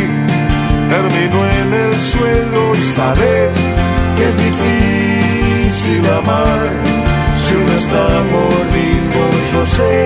terminó 0.89 1.39
en 1.61 1.73
el 1.73 1.93
suelo 1.93 2.71
y 2.75 2.83
sabes 2.93 3.55
que 4.17 4.23
es 4.29 4.37
difícil 4.37 6.05
amar 6.11 6.59
si 7.37 7.55
uno 7.55 7.73
está 7.73 8.05
mordido. 8.31 9.21
Yo 9.53 9.65
sé 9.65 10.04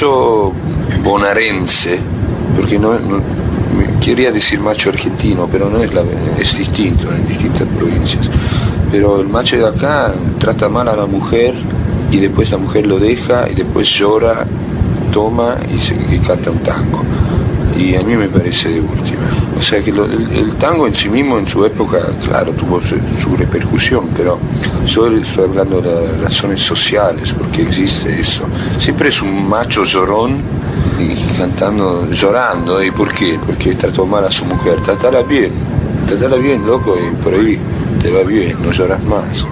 macho 0.00 0.52
bonaerense, 1.04 1.98
porque 2.56 2.78
no, 2.78 2.92
quería 4.02 4.32
decir 4.32 4.58
macho 4.58 4.88
argentino, 4.88 5.46
pero 5.50 5.68
no 5.68 5.82
es 5.82 5.92
la 5.92 6.02
es 6.38 6.56
distinto 6.56 7.12
en 7.14 7.28
distintas 7.28 7.68
provincias. 7.68 8.26
Pero 8.90 9.20
el 9.20 9.28
macho 9.28 9.58
de 9.58 9.66
acá 9.66 10.12
trata 10.38 10.70
mal 10.70 10.88
a 10.88 10.96
la 10.96 11.04
mujer 11.04 11.54
y 12.10 12.16
después 12.16 12.50
la 12.50 12.56
mujer 12.56 12.86
lo 12.86 12.98
deja 12.98 13.46
y 13.50 13.54
después 13.54 13.88
llora, 13.90 14.46
toma 15.12 15.56
y, 15.70 15.78
se, 15.82 15.94
y 15.94 16.18
canta 16.20 16.50
un 16.50 16.60
tango. 16.60 17.02
Y 17.78 17.94
a 17.94 18.00
mí 18.00 18.16
me 18.16 18.28
parece 18.28 18.70
de 18.70 18.80
última. 18.80 19.39
O 19.60 19.62
sea 19.62 19.80
que 19.82 19.92
lo- 19.92 20.06
el, 20.06 20.54
tango 20.58 20.86
en 20.86 20.94
sí 20.94 21.10
mismo 21.10 21.38
en 21.38 21.46
su 21.46 21.64
época, 21.66 21.98
claro, 22.26 22.50
tuvo 22.52 22.80
su, 22.80 22.96
repercusión, 23.36 24.08
pero 24.16 24.38
yo 24.86 25.06
estoy 25.08 25.44
hablando 25.44 25.82
de 25.82 26.10
razones 26.22 26.62
sociales, 26.62 27.34
porque 27.34 27.62
existe 27.62 28.18
eso. 28.18 28.44
Siempre 28.78 29.10
es 29.10 29.20
un 29.20 29.46
macho 29.48 29.84
llorón 29.84 30.38
y 30.98 31.14
cantando, 31.36 32.10
llorando. 32.10 32.82
¿Y 32.82 32.90
por 32.90 33.12
qué? 33.12 33.38
Porque 33.46 33.74
trató 33.74 34.06
mal 34.06 34.24
a 34.24 34.30
su 34.30 34.46
mujer. 34.46 34.80
Tratala 34.80 35.20
bien, 35.22 35.52
tratala 36.08 36.36
bien, 36.36 36.66
loco, 36.66 36.96
y 36.98 37.14
por 37.22 37.34
ahí 37.34 37.58
te 38.02 38.10
va 38.10 38.22
bien, 38.22 38.56
no 38.62 38.72
lloras 38.72 39.04
más. 39.04 39.44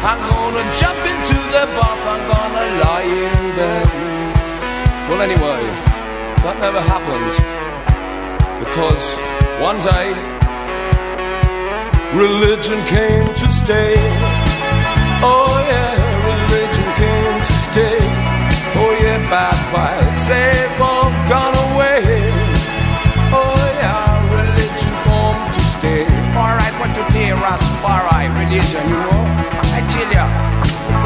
I'm 0.00 0.20
gonna 0.30 0.64
jump 0.78 1.00
into 1.12 1.34
the 1.50 1.64
bath, 1.74 2.02
I'm 2.12 2.22
gonna 2.30 2.66
lie 2.84 3.02
in 3.02 3.56
bed. 3.56 3.88
Well, 5.08 5.20
anyway, 5.22 5.62
that 6.44 6.56
never 6.60 6.80
happened 6.80 7.34
because 8.62 9.02
one 9.58 9.78
day 9.82 10.14
religion 12.14 12.78
came 12.86 13.26
to 13.34 13.46
stay. 13.50 13.94
Oh, 15.20 15.50
yeah, 15.66 15.98
religion 16.30 16.88
came 17.02 17.36
to 17.42 17.54
stay. 17.68 17.98
Oh, 18.78 18.92
yeah, 19.02 19.18
bad 19.28 19.58
vibes, 19.74 20.24
they've 20.30 20.80
all 20.80 21.10
gone 21.28 21.56
away. 21.72 22.58
Oh 23.30 23.60
yeah, 23.76 24.24
religion 24.32 24.94
come 25.04 25.52
to 25.52 25.60
stay. 25.76 26.04
Alright, 26.32 26.74
what 26.80 26.94
to 26.94 27.04
do, 27.12 27.34
Rastafari, 27.44 28.24
religion, 28.40 28.88
you 28.88 28.96
know? 28.96 29.17
I 29.78 29.80
tell 29.94 30.10
ya, 30.10 30.26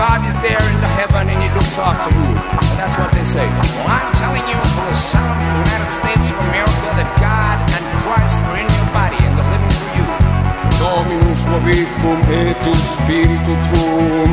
God 0.01 0.25
is 0.25 0.33
there 0.41 0.65
in 0.73 0.81
the 0.81 0.93
heaven 0.97 1.29
and 1.29 1.45
he 1.45 1.49
looks 1.53 1.77
after 1.77 2.09
you. 2.09 2.25
And 2.25 2.77
that's 2.81 2.97
what 2.97 3.13
they 3.13 3.21
say. 3.29 3.45
Well, 3.45 3.85
I'm 3.85 4.09
telling 4.17 4.49
you 4.49 4.57
from 4.73 4.87
the 4.89 4.97
South 4.97 5.37
United 5.61 5.91
States 5.93 6.25
of 6.33 6.41
America 6.49 6.89
that 6.97 7.11
God 7.21 7.57
and 7.69 7.85
Christ 8.01 8.41
are 8.49 8.57
in 8.57 8.65
your 8.73 8.89
body 8.97 9.21
and 9.21 9.37
they're 9.37 9.53
living 9.53 9.73
through 9.77 9.93
you. 10.01 10.07
Dominus 10.81 11.41
vobiscum 11.53 12.19
et 12.33 12.65
spiritu 12.97 13.55
tuum. 13.69 14.33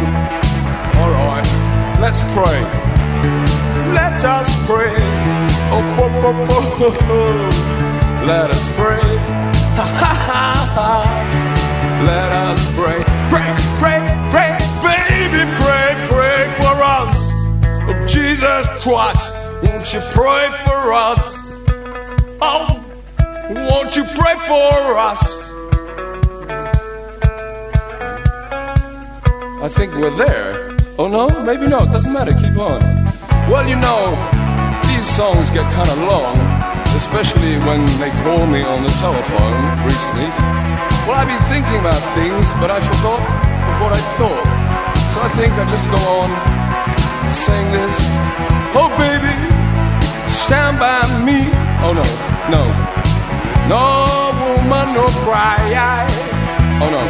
Alright, 1.03 1.47
let's 1.99 2.23
pray. 2.31 2.63
Let 3.91 4.23
us 4.23 4.47
pray. 4.71 4.95
Oh, 5.75 5.83
po, 5.99 6.05
po, 6.23 6.31
po. 6.47 6.87
Let 8.31 8.55
us 8.55 8.65
pray. 8.79 9.03
Ha, 9.79 9.85
ha, 9.85 10.13
ha, 10.27 10.75
ha. 10.75 11.48
Let 12.05 12.31
us 12.31 12.65
pray. 12.75 13.03
Pray, 13.29 13.55
pray, 13.79 13.99
pray, 14.31 14.57
baby, 14.81 15.43
pray, 15.61 16.07
pray 16.09 16.53
for 16.57 16.75
us. 16.83 17.15
Oh, 17.87 18.05
Jesus 18.07 18.67
Christ, 18.81 19.33
won't 19.63 19.93
you 19.93 20.01
pray 20.11 20.49
for 20.65 20.93
us? 20.93 21.21
Oh, 22.41 22.79
won't 23.49 23.95
you 23.95 24.03
pray 24.03 24.35
for 24.47 24.97
us? 24.97 25.39
I 29.61 29.67
think 29.67 29.93
we're 29.95 30.15
there. 30.15 30.77
Oh 30.97 31.07
no, 31.07 31.27
maybe 31.43 31.67
not. 31.67 31.91
Doesn't 31.91 32.11
matter. 32.13 32.31
Keep 32.31 32.57
on. 32.57 32.79
Well, 33.49 33.67
you 33.67 33.75
know, 33.75 34.15
these 34.87 35.05
songs 35.15 35.49
get 35.49 35.63
kind 35.73 35.89
of 35.89 35.97
long, 35.99 36.35
especially 36.99 37.55
when 37.67 37.81
they 38.01 38.11
call 38.23 38.45
me 38.45 38.61
on 38.61 38.83
the 38.83 38.93
telephone 38.99 39.59
recently. 39.87 40.27
Well, 41.05 41.15
I've 41.21 41.31
been 41.31 41.45
thinking 41.53 41.79
about 41.79 42.01
things, 42.19 42.45
but 42.59 42.69
I 42.69 42.79
forgot 42.91 43.21
what 43.81 43.91
I 43.99 44.01
thought. 44.17 44.45
So 45.11 45.17
I 45.27 45.29
think 45.37 45.51
I 45.61 45.63
just 45.75 45.87
go 45.95 46.01
on 46.19 46.29
saying 47.31 47.69
this. 47.71 47.95
Oh, 48.75 48.89
baby, 48.99 49.33
stand 50.27 50.75
by 50.77 50.99
me. 51.27 51.39
Oh 51.85 51.93
no, 51.99 52.07
no, 52.53 52.63
no 53.71 53.81
woman, 54.43 54.87
no 54.93 55.05
cry. 55.23 56.05
Oh 56.83 56.89
no. 56.95 57.03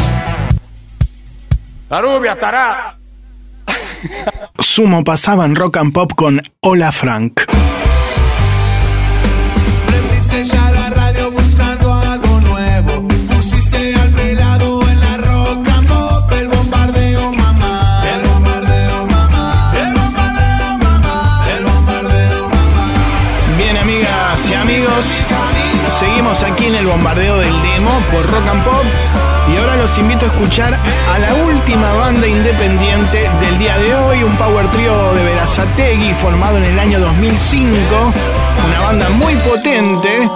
La 1.90 2.02
rubia 2.02 2.34
estará. 2.34 2.96
Sumo 4.60 5.04
pasaba 5.04 5.46
en 5.46 5.56
rock 5.56 5.78
and 5.78 5.94
pop 5.94 6.14
con 6.16 6.42
Hola 6.62 6.92
Frank. 6.92 7.59
Seguimos 26.00 26.44
aquí 26.44 26.66
en 26.68 26.76
el 26.76 26.86
bombardeo 26.86 27.38
del 27.40 27.62
demo 27.62 27.92
por 28.12 28.26
Rock 28.32 28.48
and 28.48 28.64
Pop. 28.64 28.86
Los 29.90 29.98
invito 29.98 30.26
a 30.26 30.28
escuchar 30.28 30.74
a 30.76 31.18
la 31.18 31.34
última 31.34 31.92
banda 31.94 32.28
independiente 32.28 33.28
del 33.42 33.58
día 33.58 33.76
de 33.80 33.96
hoy, 33.96 34.22
un 34.22 34.36
power 34.36 34.68
trio 34.68 35.14
de 35.16 35.24
Verazategui 35.24 36.14
formado 36.14 36.60
en 36.60 36.66
el 36.66 36.78
año 36.78 37.00
2005, 37.00 38.14
una 38.68 38.80
banda 38.82 39.10
muy 39.10 39.34
potente 39.38 40.30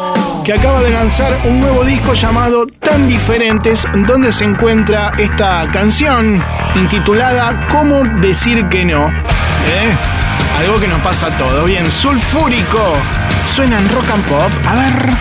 que 0.44 0.54
acaba 0.54 0.82
de 0.82 0.90
lanzar 0.90 1.32
un 1.46 1.60
nuevo 1.60 1.84
disco 1.84 2.16
llamado 2.16 2.66
Tan 2.66 3.08
Diferentes, 3.08 3.88
donde 4.08 4.34
se 4.34 4.46
encuentra 4.46 5.12
esta 5.20 5.70
canción 5.72 6.44
intitulada 6.74 7.68
¿Cómo 7.68 8.02
decir 8.22 8.68
que 8.70 8.84
no? 8.84 9.08
¿Eh? 9.08 9.98
Algo 10.58 10.80
que 10.80 10.88
nos 10.88 11.00
pasa 11.02 11.28
a 11.28 11.38
todos. 11.38 11.68
Bien, 11.68 11.92
sulfúrico. 11.92 12.94
Suena 13.46 13.78
en 13.78 13.88
rock 13.90 14.10
and 14.16 14.26
pop. 14.26 14.52
A 14.66 14.74
ver. 14.74 15.14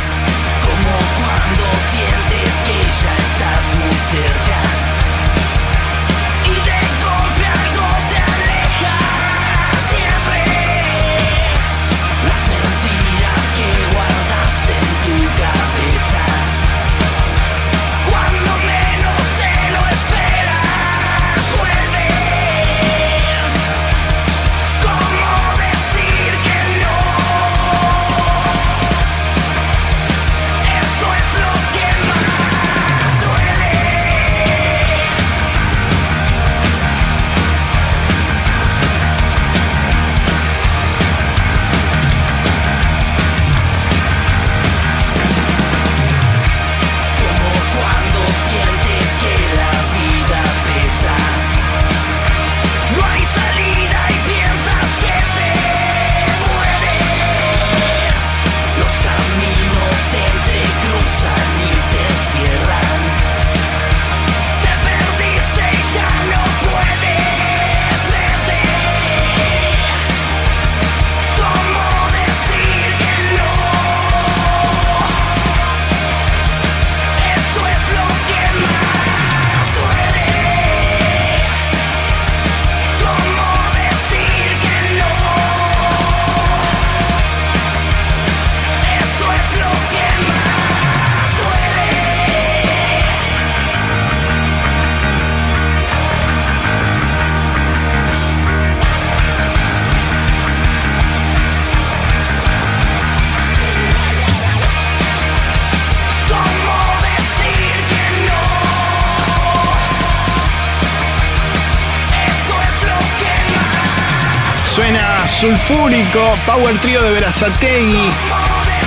Power 116.46 116.78
Trio 116.80 117.02
de 117.02 117.12
Verazategui, 117.12 118.08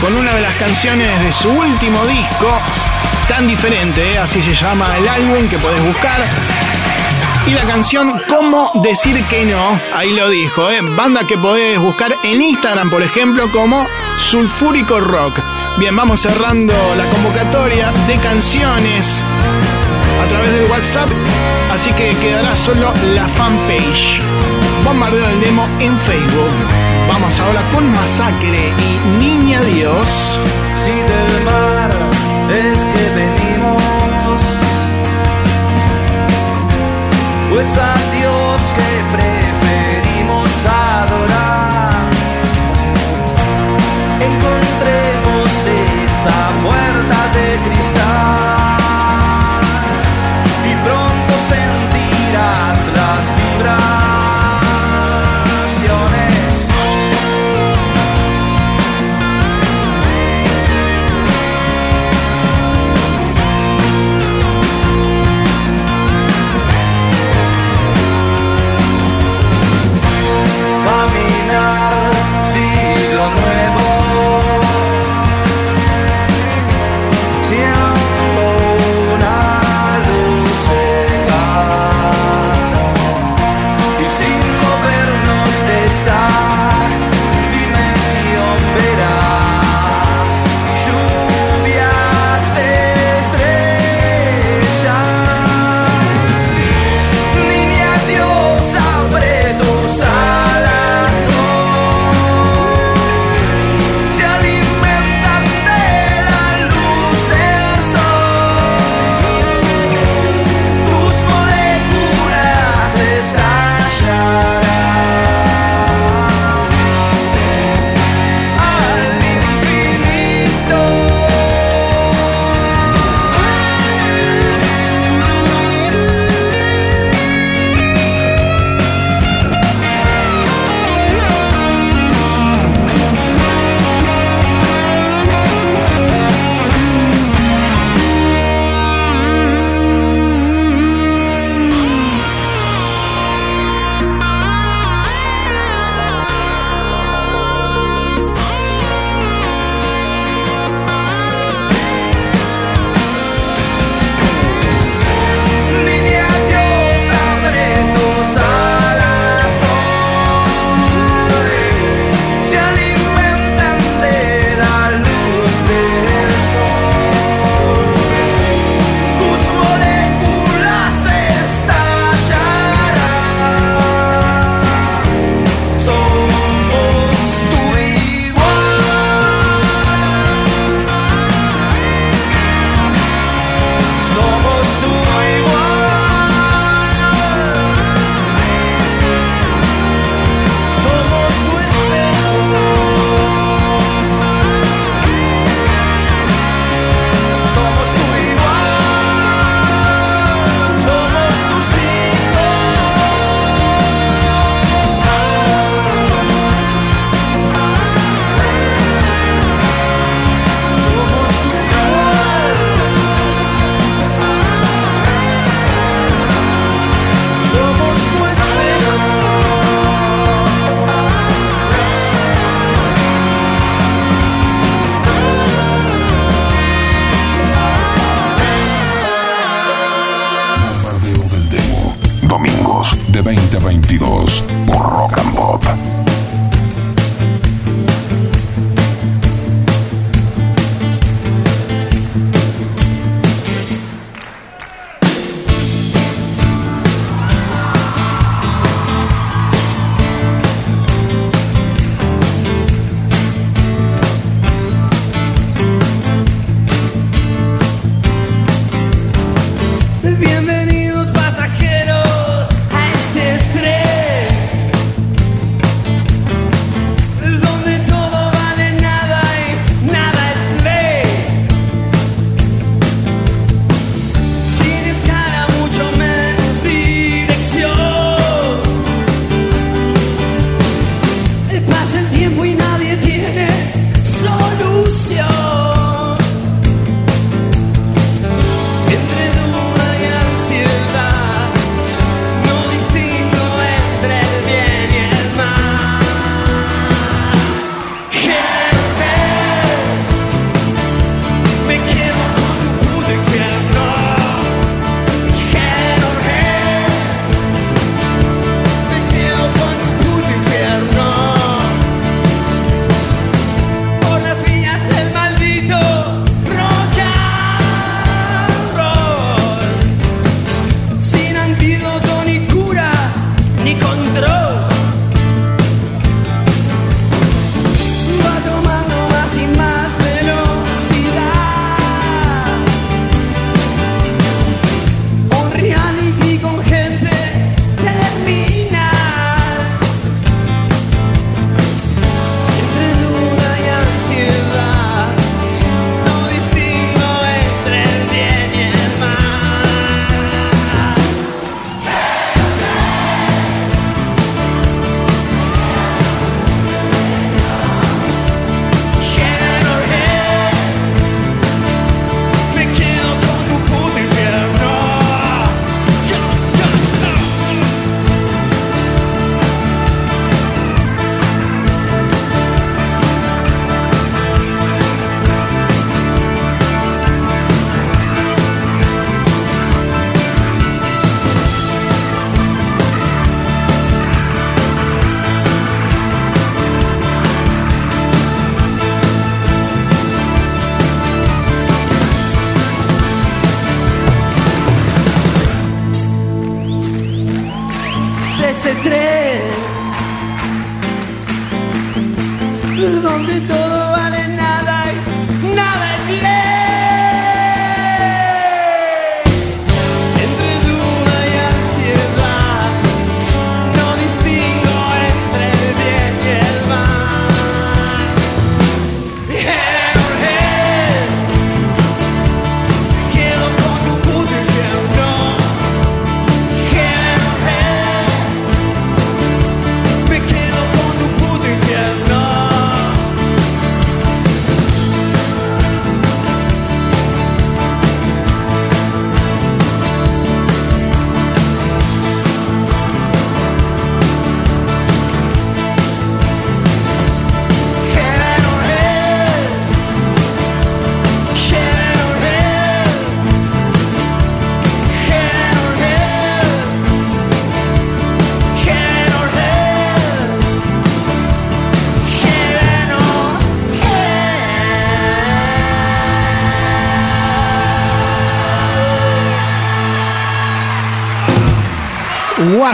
con 0.02 0.16
una 0.16 0.34
de 0.34 0.42
las 0.42 0.56
canciones 0.56 1.24
de 1.24 1.32
su 1.32 1.52
último 1.52 2.04
disco, 2.08 2.60
tan 3.28 3.48
diferente, 3.48 4.14
¿eh? 4.14 4.18
así 4.18 4.42
se 4.42 4.56
llama 4.56 4.98
el 4.98 5.08
álbum 5.08 5.48
que 5.48 5.60
podés 5.60 5.80
buscar. 5.86 6.26
Y 7.46 7.52
la 7.52 7.62
canción 7.62 8.12
¿Cómo 8.28 8.72
decir 8.82 9.24
que 9.26 9.46
no? 9.46 9.80
Ahí 9.96 10.16
lo 10.16 10.30
dijo, 10.30 10.72
¿eh? 10.72 10.80
banda 10.82 11.22
que 11.28 11.38
podés 11.38 11.78
buscar 11.78 12.16
en 12.24 12.42
Instagram, 12.42 12.90
por 12.90 13.04
ejemplo, 13.04 13.52
como 13.52 13.88
Sulfúrico 14.18 15.00
Rock. 15.00 15.40
Bien, 15.78 15.96
vamos 15.96 16.22
cerrando 16.22 16.74
la 16.98 17.06
convocatoria 17.06 17.92
de 18.08 18.16
canciones 18.18 19.24
a 20.24 20.28
través 20.28 20.52
del 20.52 20.72
WhatsApp, 20.72 21.10
así 21.72 21.92
que 21.94 22.16
quedará 22.16 22.56
solo 22.56 22.92
la 23.14 23.28
fanpage. 23.28 24.20
Bombardeo 24.84 25.28
del 25.28 25.42
demo 25.42 25.70
en 25.80 25.96
Facebook. 26.00 26.85
Vamos 27.08 27.40
ahora 27.40 27.62
con 27.72 27.92
Masacre 27.92 28.74
y 28.78 29.18
Niña 29.20 29.62
Dios. 29.62 30.40
Si 30.84 30.92
del 30.92 31.44
mar 31.46 31.92
es 32.50 32.80
que 32.80 33.04
venimos, 33.20 34.42
pues 37.52 37.68
a 37.78 37.96
Dios 38.18 38.62
que 38.78 38.90
preferimos 39.16 40.50
adorar, 40.66 41.94
encontremos 44.30 45.50
esa 46.06 46.40
puerta 46.64 47.18
de 47.38 47.48
cristal 47.66 47.75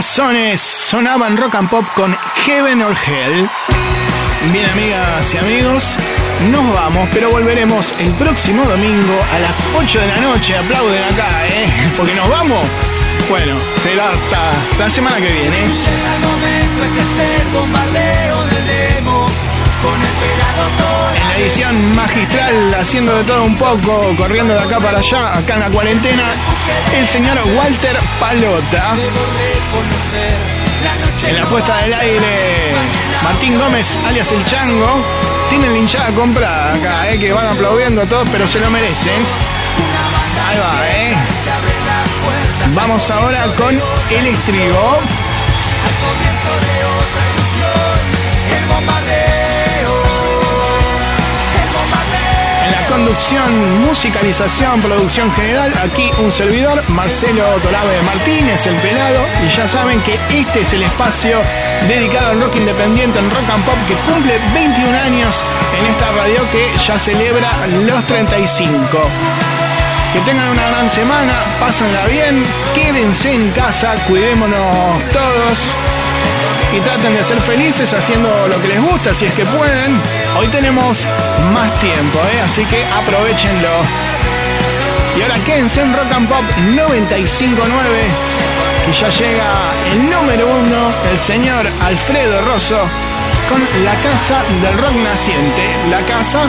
Sonaban 0.02 1.36
rock 1.36 1.54
and 1.54 1.70
pop 1.70 1.84
con 1.94 2.14
Heaven 2.44 2.82
or 2.82 2.92
Hell. 2.92 3.48
Bien, 4.52 4.68
amigas 4.70 5.32
y 5.32 5.38
amigos, 5.38 5.96
nos 6.50 6.74
vamos, 6.74 7.08
pero 7.12 7.30
volveremos 7.30 7.94
el 8.00 8.10
próximo 8.12 8.64
domingo 8.64 9.14
a 9.32 9.38
las 9.38 9.56
8 9.76 10.00
de 10.00 10.06
la 10.08 10.16
noche. 10.16 10.56
Aplauden 10.56 11.02
acá, 11.04 11.46
¿eh? 11.46 11.68
Porque 11.96 12.14
nos 12.14 12.28
vamos. 12.28 12.66
Bueno, 13.30 13.56
será 13.82 14.10
hasta 14.10 14.78
la 14.78 14.90
semana 14.90 15.16
que 15.16 15.30
viene. 15.30 15.56
Llega 15.56 16.14
el 16.14 16.20
momento 16.20 17.00
es 17.00 17.40
el 17.40 17.48
bombardeo 17.52 18.44
del 18.46 18.66
demo. 18.66 19.26
En 21.14 21.28
la 21.28 21.36
edición 21.38 21.96
magistral, 21.96 22.74
haciendo 22.74 23.16
de 23.16 23.24
todo 23.24 23.42
un 23.44 23.56
poco, 23.56 24.14
corriendo 24.16 24.54
de 24.54 24.60
acá 24.60 24.78
para 24.78 24.98
allá, 24.98 25.36
acá 25.36 25.54
en 25.54 25.60
la 25.60 25.70
cuarentena, 25.70 26.34
el 26.96 27.06
señor 27.06 27.36
Walter 27.56 27.98
Palota. 28.20 28.94
En 31.24 31.36
la 31.36 31.46
puesta 31.46 31.76
del 31.78 31.94
aire, 31.94 32.74
Martín 33.22 33.58
Gómez, 33.58 33.96
alias 34.06 34.32
El 34.32 34.44
Chango. 34.44 35.02
Tienen 35.48 35.72
la 35.72 35.78
hinchada 35.78 36.10
comprada 36.10 36.74
acá, 36.74 37.10
eh, 37.10 37.18
que 37.18 37.32
van 37.32 37.46
aplaudiendo 37.46 38.04
todos, 38.06 38.28
pero 38.30 38.48
se 38.48 38.58
lo 38.58 38.68
merecen. 38.70 39.24
Ahí 40.48 40.58
va, 40.58 40.88
eh. 40.88 41.14
Vamos 42.74 43.10
ahora 43.10 43.54
con 43.54 43.80
el 44.10 44.26
estribo. 44.26 44.98
Conducción, 52.92 53.86
musicalización, 53.86 54.82
producción 54.82 55.32
general. 55.32 55.72
Aquí 55.82 56.10
un 56.22 56.30
servidor, 56.30 56.82
Marcelo 56.88 57.44
Torabe 57.62 58.02
Martínez, 58.02 58.66
el 58.66 58.76
pelado. 58.76 59.24
Y 59.46 59.56
ya 59.56 59.66
saben 59.66 59.98
que 60.02 60.18
este 60.28 60.60
es 60.60 60.72
el 60.74 60.82
espacio 60.82 61.40
dedicado 61.88 62.32
al 62.32 62.40
rock 62.40 62.56
independiente 62.56 63.18
en 63.18 63.30
rock 63.30 63.48
and 63.50 63.64
pop 63.64 63.78
que 63.88 63.94
cumple 63.94 64.38
21 64.52 64.98
años 64.98 65.42
en 65.78 65.86
esta 65.86 66.12
radio 66.12 66.50
que 66.50 66.70
ya 66.86 66.98
celebra 66.98 67.50
los 67.86 68.04
35. 68.04 68.84
Que 70.12 70.20
tengan 70.20 70.50
una 70.50 70.68
gran 70.68 70.90
semana, 70.90 71.32
pásenla 71.58 72.04
bien, 72.06 72.44
quédense 72.74 73.32
en 73.32 73.50
casa, 73.52 73.94
cuidémonos 74.06 75.02
todos 75.12 75.74
y 76.76 76.80
traten 76.80 77.14
de 77.14 77.24
ser 77.24 77.40
felices 77.40 77.92
haciendo 77.94 78.28
lo 78.48 78.60
que 78.60 78.68
les 78.68 78.82
gusta 78.82 79.14
si 79.14 79.24
es 79.24 79.32
que 79.32 79.46
pueden. 79.46 80.21
Hoy 80.38 80.46
tenemos 80.48 81.06
más 81.52 81.80
tiempo, 81.80 82.18
¿eh? 82.32 82.40
así 82.44 82.64
que 82.64 82.84
aprovechenlo. 82.84 83.68
Y 85.18 85.22
ahora 85.22 85.36
quédense 85.44 85.82
en 85.82 85.94
Rock 85.94 86.12
and 86.16 86.28
Pop 86.28 86.44
959, 86.74 87.70
que 88.86 88.92
ya 88.92 89.08
llega 89.10 89.44
el 89.92 90.10
número 90.10 90.46
uno, 90.46 90.92
el 91.10 91.18
señor 91.18 91.66
Alfredo 91.82 92.40
Rosso, 92.46 92.78
con 93.48 93.60
la 93.84 93.94
casa 93.96 94.42
del 94.62 94.78
rock 94.78 94.94
naciente, 95.04 95.62
la 95.90 96.00
casa 96.06 96.40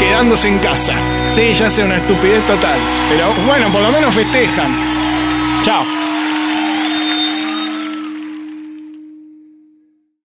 quedándose 0.00 0.48
en 0.48 0.58
casa. 0.58 0.94
Sí, 1.28 1.52
ya 1.54 1.70
sé, 1.70 1.84
una 1.84 1.98
estupidez 1.98 2.44
total, 2.46 2.78
pero 3.10 3.32
bueno, 3.46 3.68
por 3.70 3.80
lo 3.80 3.92
menos 3.92 4.12
festejan. 4.12 4.74
Chao. 5.62 5.99